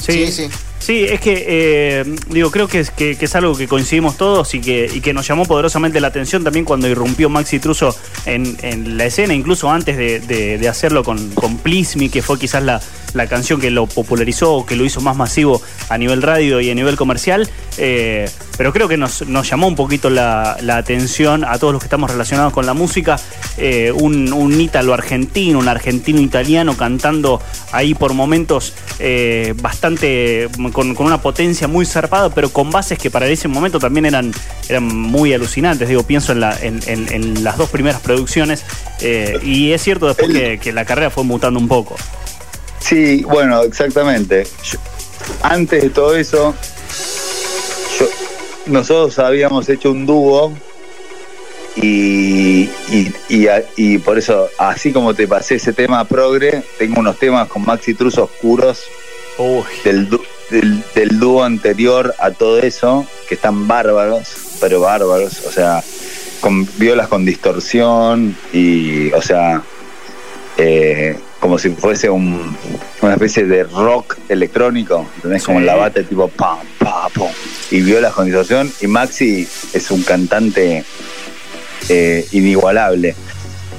Sí, 0.00 0.26
Sí, 0.26 0.32
sí. 0.32 0.48
Sí, 0.78 1.04
es 1.04 1.20
que, 1.20 1.44
eh, 1.48 2.04
digo, 2.28 2.50
creo 2.50 2.68
que 2.68 2.80
es, 2.80 2.90
que, 2.90 3.16
es 3.18 3.34
algo 3.34 3.56
que 3.56 3.66
coincidimos 3.66 4.16
todos 4.16 4.54
y 4.54 4.60
que, 4.60 4.88
y 4.92 5.00
que 5.00 5.12
nos 5.12 5.26
llamó 5.26 5.44
poderosamente 5.44 6.00
la 6.00 6.08
atención 6.08 6.44
también 6.44 6.64
cuando 6.64 6.86
irrumpió 6.86 7.28
Maxi 7.28 7.58
Truso 7.58 7.96
en, 8.24 8.56
en 8.62 8.96
la 8.96 9.06
escena, 9.06 9.34
incluso 9.34 9.70
antes 9.70 9.96
de, 9.96 10.20
de- 10.20 10.68
hacerlo 10.68 11.02
con, 11.02 11.30
con 11.30 11.58
Please 11.58 11.98
Me, 11.98 12.08
que 12.08 12.22
fue 12.22 12.38
quizás 12.38 12.62
la, 12.62 12.80
la 13.16 13.26
canción 13.26 13.60
que 13.60 13.70
lo 13.70 13.86
popularizó, 13.86 14.64
que 14.66 14.76
lo 14.76 14.84
hizo 14.84 15.00
más 15.00 15.16
masivo 15.16 15.60
a 15.88 15.98
nivel 15.98 16.22
radio 16.22 16.60
y 16.60 16.70
a 16.70 16.74
nivel 16.74 16.96
comercial. 16.96 17.48
eh, 17.78 18.28
pero 18.56 18.72
creo 18.72 18.88
que 18.88 18.96
nos, 18.96 19.26
nos 19.28 19.50
llamó 19.50 19.68
un 19.68 19.74
poquito 19.76 20.08
la, 20.08 20.56
la 20.62 20.78
atención 20.78 21.44
a 21.44 21.58
todos 21.58 21.74
los 21.74 21.82
que 21.82 21.86
estamos 21.86 22.10
relacionados 22.10 22.52
con 22.54 22.64
la 22.64 22.72
música. 22.74 23.18
eh, 23.58 23.92
un, 23.94 24.32
un 24.32 24.60
ítalo 24.60 24.94
argentino, 24.94 25.58
un 25.58 25.68
argentino 25.68 26.20
italiano 26.20 26.76
cantando 26.76 27.40
ahí 27.72 27.94
por 27.94 28.14
momentos 28.14 28.72
eh, 28.98 29.52
bastante 29.60 30.48
con, 30.72 30.94
con 30.94 31.06
una 31.06 31.20
potencia 31.20 31.68
muy 31.68 31.84
zarpada, 31.86 32.30
pero 32.30 32.50
con 32.50 32.70
bases 32.70 32.98
que 32.98 33.10
para 33.10 33.26
ese 33.28 33.46
momento 33.48 33.78
también 33.78 34.06
eran, 34.06 34.32
eran 34.68 34.84
muy 34.84 35.32
alucinantes. 35.34 35.88
Digo, 35.88 36.02
pienso 36.02 36.32
en, 36.32 36.40
la- 36.40 36.56
en- 36.60 36.80
en- 36.86 37.12
en 37.12 37.44
las 37.44 37.58
dos 37.58 37.68
primeras 37.70 38.00
producciones. 38.00 38.64
y 39.42 39.72
es 39.72 39.82
cierto 39.82 40.06
después 40.06 40.30
que, 40.32 40.58
que 40.58 40.72
la 40.72 40.84
carrera 40.86 41.10
fue 41.10 41.24
mutando 41.24 41.60
un 41.60 41.68
poco. 41.68 41.96
Sí, 42.88 43.22
bueno, 43.24 43.62
exactamente. 43.62 44.46
Yo- 44.64 44.78
antes 45.42 45.82
de 45.82 45.90
todo 45.90 46.14
eso, 46.16 46.54
yo- 47.98 48.08
nosotros 48.66 49.18
habíamos 49.18 49.68
hecho 49.68 49.90
un 49.90 50.06
dúo 50.06 50.52
y, 51.76 52.70
y, 52.90 53.12
y 53.28 53.48
a- 53.48 53.64
y 53.76 53.98
por 53.98 54.18
eso, 54.18 54.48
así 54.58 54.92
como 54.92 55.14
te 55.14 55.26
pasé 55.26 55.56
ese 55.56 55.72
tema 55.72 56.04
progre, 56.04 56.62
tengo 56.78 57.00
unos 57.00 57.18
temas 57.18 57.48
con 57.48 57.62
Maxi 57.64 57.94
Truz 57.94 58.18
oscuros 58.18 58.84
Uy, 59.38 59.64
del, 59.84 60.08
del, 60.50 60.82
del 60.94 61.18
dúo 61.18 61.44
anterior 61.44 62.14
a 62.18 62.30
todo 62.30 62.58
eso, 62.58 63.06
que 63.28 63.34
están 63.34 63.68
bárbaros, 63.68 64.28
pero 64.60 64.80
bárbaros, 64.80 65.44
o 65.44 65.50
sea, 65.52 65.82
con 66.40 66.66
violas 66.78 67.08
con 67.08 67.26
distorsión 67.26 68.34
y, 68.54 69.12
o 69.12 69.20
sea, 69.20 69.60
eh, 70.56 71.18
como 71.40 71.58
si 71.58 71.70
fuese 71.70 72.08
un, 72.10 72.56
una 73.02 73.12
especie 73.14 73.44
de 73.44 73.64
rock 73.64 74.16
electrónico, 74.28 75.06
¿entendés? 75.16 75.44
Como 75.44 75.58
Sí. 75.58 75.62
en 75.62 75.66
la 75.66 75.76
bate 75.76 76.02
tipo 76.04 76.28
pam, 76.28 76.58
pam, 76.78 77.10
pum, 77.12 77.30
y 77.70 77.80
violas 77.80 78.12
con 78.14 78.24
distorsión, 78.26 78.70
y 78.80 78.86
Maxi 78.86 79.46
es 79.72 79.90
un 79.90 80.02
cantante 80.02 80.84
eh, 81.88 82.26
inigualable. 82.32 83.14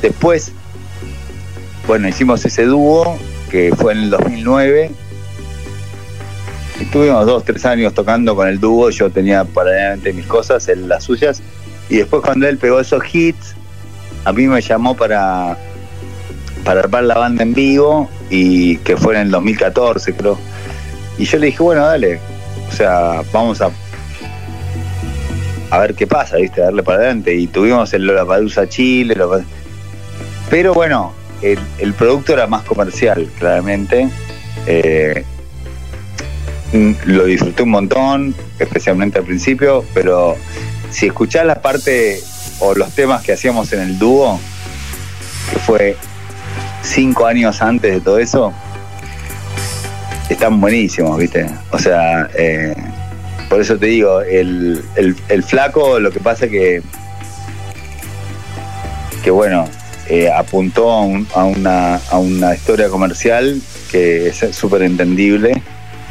Después, 0.01 0.51
bueno, 1.87 2.07
hicimos 2.07 2.45
ese 2.45 2.65
dúo 2.65 3.17
que 3.49 3.73
fue 3.75 3.93
en 3.93 3.99
el 3.99 4.09
2009 4.11 4.91
Estuvimos 6.79 7.25
dos, 7.25 7.43
tres 7.43 7.65
años 7.65 7.93
tocando 7.95 8.35
con 8.35 8.47
el 8.47 8.59
dúo, 8.59 8.91
yo 8.91 9.09
tenía 9.09 9.43
paralelamente 9.45 10.13
mis 10.13 10.27
cosas, 10.27 10.67
él 10.67 10.87
las 10.87 11.05
suyas, 11.05 11.41
y 11.89 11.97
después 11.97 12.21
cuando 12.23 12.47
él 12.47 12.59
pegó 12.59 12.79
esos 12.79 13.01
hits, 13.11 13.55
a 14.25 14.31
mí 14.31 14.45
me 14.45 14.61
llamó 14.61 14.95
para, 14.95 15.57
para 16.67 16.81
armar 16.81 17.03
la 17.03 17.17
banda 17.17 17.43
en 17.43 17.53
vivo, 17.53 18.09
y 18.29 18.75
que 18.79 18.97
fue 18.97 19.15
en 19.15 19.21
el 19.21 19.31
2014 19.31 20.13
creo, 20.13 20.37
y 21.17 21.23
yo 21.23 21.37
le 21.39 21.45
dije, 21.45 21.63
bueno, 21.63 21.85
dale, 21.85 22.19
o 22.69 22.71
sea, 22.75 23.23
vamos 23.31 23.61
a 23.61 23.69
a 25.69 25.79
ver 25.79 25.95
qué 25.95 26.05
pasa, 26.07 26.35
viste, 26.35 26.59
darle 26.59 26.83
para 26.83 26.97
adelante, 26.97 27.33
y 27.33 27.47
tuvimos 27.47 27.93
el 27.93 28.05
Lollapalooza 28.05 28.67
Chile, 28.67 29.15
Lollapalooza- 29.15 29.45
pero 30.49 30.73
bueno, 30.73 31.13
el, 31.41 31.57
el 31.79 31.93
producto 31.93 32.33
era 32.33 32.47
más 32.47 32.63
comercial, 32.63 33.29
claramente, 33.39 34.09
eh, 34.65 35.23
Mm, 36.73 36.91
lo 37.05 37.23
disfruté 37.23 37.63
un 37.63 37.69
montón, 37.69 38.35
especialmente 38.59 39.19
al 39.19 39.23
principio, 39.23 39.85
pero 39.93 40.35
si 40.91 41.05
escuchás 41.07 41.45
la 41.45 41.61
parte 41.61 42.19
o 42.59 42.75
los 42.75 42.91
temas 42.93 43.23
que 43.23 43.31
hacíamos 43.31 43.71
en 43.71 43.79
el 43.79 43.97
dúo, 43.97 44.37
que 45.49 45.59
fue 45.59 45.95
cinco 46.83 47.25
años 47.25 47.61
antes 47.61 47.93
de 47.93 48.01
todo 48.01 48.19
eso, 48.19 48.53
están 50.29 50.59
buenísimos, 50.59 51.17
¿viste? 51.17 51.47
O 51.71 51.79
sea, 51.79 52.29
eh, 52.37 52.75
por 53.49 53.61
eso 53.61 53.77
te 53.77 53.87
digo, 53.87 54.21
el, 54.21 54.83
el- 54.95 55.15
el 55.29 55.43
flaco 55.43 55.99
lo 55.99 56.11
que 56.11 56.19
pasa 56.19 56.47
que, 56.47 56.81
que 59.23 59.31
bueno, 59.31 59.65
eh, 60.09 60.29
apuntó 60.31 60.89
a, 60.91 61.01
un- 61.01 61.27
a 61.33 61.43
una, 61.45 61.95
a 62.11 62.17
una 62.17 62.55
historia 62.55 62.89
comercial 62.89 63.61
que 63.91 64.27
es 64.29 64.37
súper 64.51 64.81
entendible, 64.83 65.61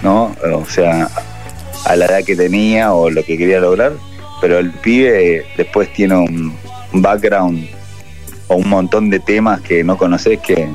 ¿no? 0.02 0.35
O 0.55 0.66
sea, 0.66 1.09
a 1.85 1.96
la 1.96 2.07
edad 2.07 2.24
que 2.24 2.37
tenía 2.37 2.92
o 2.92 3.11
lo 3.11 3.22
que 3.24 3.37
quería 3.38 3.61
lograr, 3.61 3.92
pero 4.40 4.59
el 4.59 4.70
pibe 4.70 5.46
después 5.57 5.92
tiene 5.92 6.16
un, 6.16 6.55
un 6.92 7.02
background 7.02 7.68
o 8.49 8.57
un 8.57 8.69
montón 8.69 9.11
de 9.11 9.21
temas 9.21 9.61
que 9.61 9.83
no 9.85 9.97
conoces 9.97 10.39
que, 10.41 10.69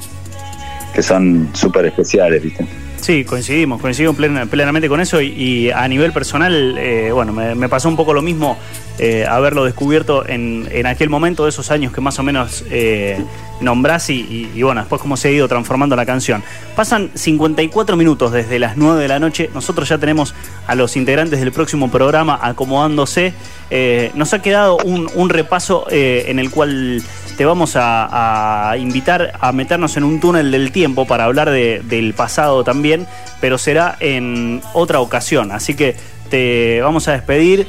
que 0.94 1.02
son 1.02 1.50
súper 1.54 1.86
especiales, 1.86 2.44
¿viste? 2.44 2.66
Sí, 3.00 3.24
coincidimos, 3.26 3.82
coincidimos 3.82 4.16
plen- 4.16 4.48
plenamente 4.48 4.88
con 4.88 5.00
eso 5.02 5.22
y, 5.22 5.28
y 5.30 5.72
a 5.72 5.88
nivel 5.88 6.12
personal, 6.12 6.78
eh, 6.78 7.12
bueno, 7.12 7.34
me, 7.34 7.56
me 7.56 7.68
pasó 7.68 7.90
un 7.90 7.96
poco 7.96 8.14
lo 8.14 8.22
mismo 8.22 8.58
eh, 9.02 9.26
haberlo 9.28 9.66
descubierto 9.66 10.26
en, 10.28 10.70
en 10.72 10.86
aquel 10.86 11.10
momento 11.10 11.44
de 11.44 11.50
esos 11.50 11.72
años 11.72 11.92
que 11.92 12.00
más 12.02 12.18
o 12.20 12.24
menos 12.24 12.64
eh, 12.70 13.18
nombrás 13.60 14.10
y, 14.12 14.50
y- 14.56 14.62
bueno, 14.64 14.82
después 14.82 15.02
cómo 15.02 15.18
se 15.18 15.28
ha 15.28 15.32
ido 15.32 15.48
transformando 15.48 15.96
la 15.96 16.06
canción. 16.06 16.44
Pasan 16.76 17.10
54 17.16 17.98
minutos 17.98 18.32
desde 18.32 18.60
las 18.60 18.78
9 18.78 19.02
de 19.02 19.08
la 19.08 19.20
noche, 19.20 19.50
nosotros 19.54 19.90
ya 19.90 19.98
tenemos 19.98 20.34
a 20.68 20.76
los 20.76 20.96
integrantes 20.96 21.40
del 21.40 21.52
próximo 21.52 21.90
programa 21.92 22.40
acomodándose. 22.42 23.34
Eh, 23.72 24.12
nos 24.16 24.34
ha 24.34 24.42
quedado 24.42 24.78
un, 24.78 25.10
un 25.16 25.30
repaso 25.30 25.86
eh, 25.90 26.26
en 26.28 26.40
el 26.40 26.50
cual 26.52 27.02
te 27.38 27.46
vamos 27.46 27.74
a, 27.76 28.76
invitar 28.78 29.34
a 29.40 29.52
meternos 29.52 29.98
en 29.98 30.04
un 30.04 30.20
túnel 30.20 30.52
del 30.52 30.72
tiempo 30.72 31.08
para 31.08 31.24
hablar 31.26 31.50
de- 31.50 31.82
del 31.84 32.14
pasado 32.14 32.64
también, 32.64 33.08
pero 33.40 33.58
será 33.58 33.96
en 34.00 34.62
otra 34.74 35.00
ocasión. 35.00 35.52
Así 35.52 35.74
que 35.76 35.96
te 36.30 36.80
vamos 36.82 37.08
a 37.08 37.14
despedir. 37.14 37.68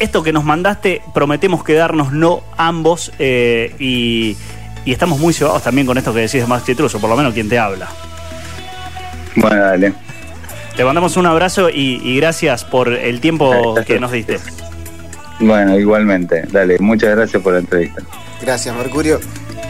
Esto 0.00 0.22
que 0.22 0.32
nos 0.32 0.44
mandaste, 0.44 1.02
prometemos 1.14 1.62
quedarnos 1.62 2.10
no 2.10 2.42
ambos 2.56 3.12
eh, 3.18 3.74
y, 3.78 4.36
y 4.84 4.92
estamos 4.92 5.20
muy 5.20 5.32
cebados 5.32 5.62
también 5.62 5.86
con 5.86 5.98
esto 5.98 6.12
que 6.12 6.20
decís 6.20 6.40
de 6.40 6.46
Max 6.46 6.64
Chietruso, 6.64 6.98
por 7.00 7.10
lo 7.10 7.16
menos 7.16 7.34
quien 7.34 7.48
te 7.48 7.58
habla. 7.58 7.86
Bueno, 9.36 9.56
dale. 9.56 9.92
Te 10.74 10.84
mandamos 10.84 11.16
un 11.18 11.26
abrazo 11.26 11.68
y, 11.68 12.00
y 12.02 12.16
gracias 12.16 12.64
por 12.64 12.88
el 12.88 13.20
tiempo 13.20 13.74
que 13.86 14.00
nos 14.00 14.10
diste. 14.10 14.40
Bueno, 15.38 15.78
igualmente, 15.78 16.44
dale. 16.50 16.78
Muchas 16.78 17.14
gracias 17.14 17.42
por 17.42 17.52
la 17.52 17.60
entrevista. 17.60 18.02
Gracias, 18.40 18.74
Mercurio. 18.74 19.20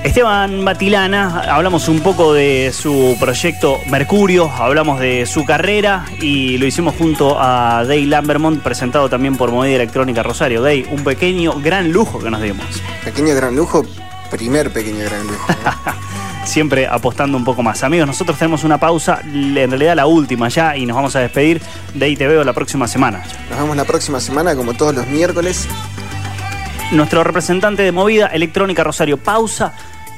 Esteban 0.03 0.64
Batilana, 0.64 1.42
hablamos 1.55 1.86
un 1.86 2.01
poco 2.01 2.32
de 2.32 2.72
su 2.72 3.18
proyecto 3.20 3.78
Mercurio, 3.90 4.51
hablamos 4.51 4.98
de 4.98 5.26
su 5.26 5.44
carrera 5.44 6.07
y 6.18 6.57
lo 6.57 6.64
hicimos 6.64 6.94
junto 6.96 7.36
a 7.38 7.84
Day 7.84 8.07
Lambermont, 8.07 8.62
presentado 8.62 9.11
también 9.11 9.36
por 9.36 9.51
Movida 9.51 9.74
Electrónica 9.74 10.22
Rosario. 10.22 10.62
Day, 10.62 10.88
un 10.90 11.05
pequeño 11.05 11.53
gran 11.61 11.92
lujo 11.92 12.18
que 12.18 12.30
nos 12.30 12.40
dimos. 12.40 12.64
Pequeño 13.05 13.34
gran 13.34 13.55
lujo, 13.55 13.84
primer 14.30 14.72
pequeño 14.72 15.05
gran 15.05 15.26
lujo. 15.26 15.46
Siempre 16.44 16.86
apostando 16.86 17.36
un 17.36 17.44
poco 17.44 17.62
más. 17.62 17.84
Amigos, 17.84 18.07
nosotros 18.07 18.38
tenemos 18.38 18.64
una 18.64 18.78
pausa, 18.78 19.20
en 19.22 19.70
realidad 19.70 19.96
la 19.96 20.07
última 20.07 20.48
ya, 20.48 20.78
y 20.78 20.86
nos 20.86 20.96
vamos 20.96 21.14
a 21.14 21.20
despedir. 21.20 21.61
Day, 21.94 22.16
te 22.16 22.26
veo 22.26 22.42
la 22.42 22.55
próxima 22.55 22.88
semana. 22.88 23.22
Nos 23.51 23.59
vemos 23.59 23.76
la 23.76 23.84
próxima 23.84 24.18
semana, 24.18 24.57
como 24.57 24.72
todos 24.72 24.94
los 24.94 25.07
miércoles. 25.09 25.68
Nuestro 26.93 27.22
representante 27.22 27.84
de 27.84 27.93
Movida 27.93 28.26
Electrónica 28.26 28.82
Rosario, 28.82 29.16
pausa 29.16 29.72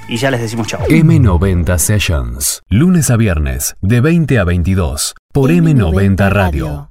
y 0.08 0.16
ya 0.16 0.30
les 0.30 0.40
decimos 0.40 0.66
chao. 0.66 0.80
M90 0.88 1.76
Sessions, 1.76 2.62
lunes 2.70 3.10
a 3.10 3.16
viernes, 3.16 3.74
de 3.82 4.00
20 4.00 4.38
a 4.38 4.44
22, 4.44 5.14
por 5.32 5.50
M90 5.50 6.30
Radio. 6.30 6.80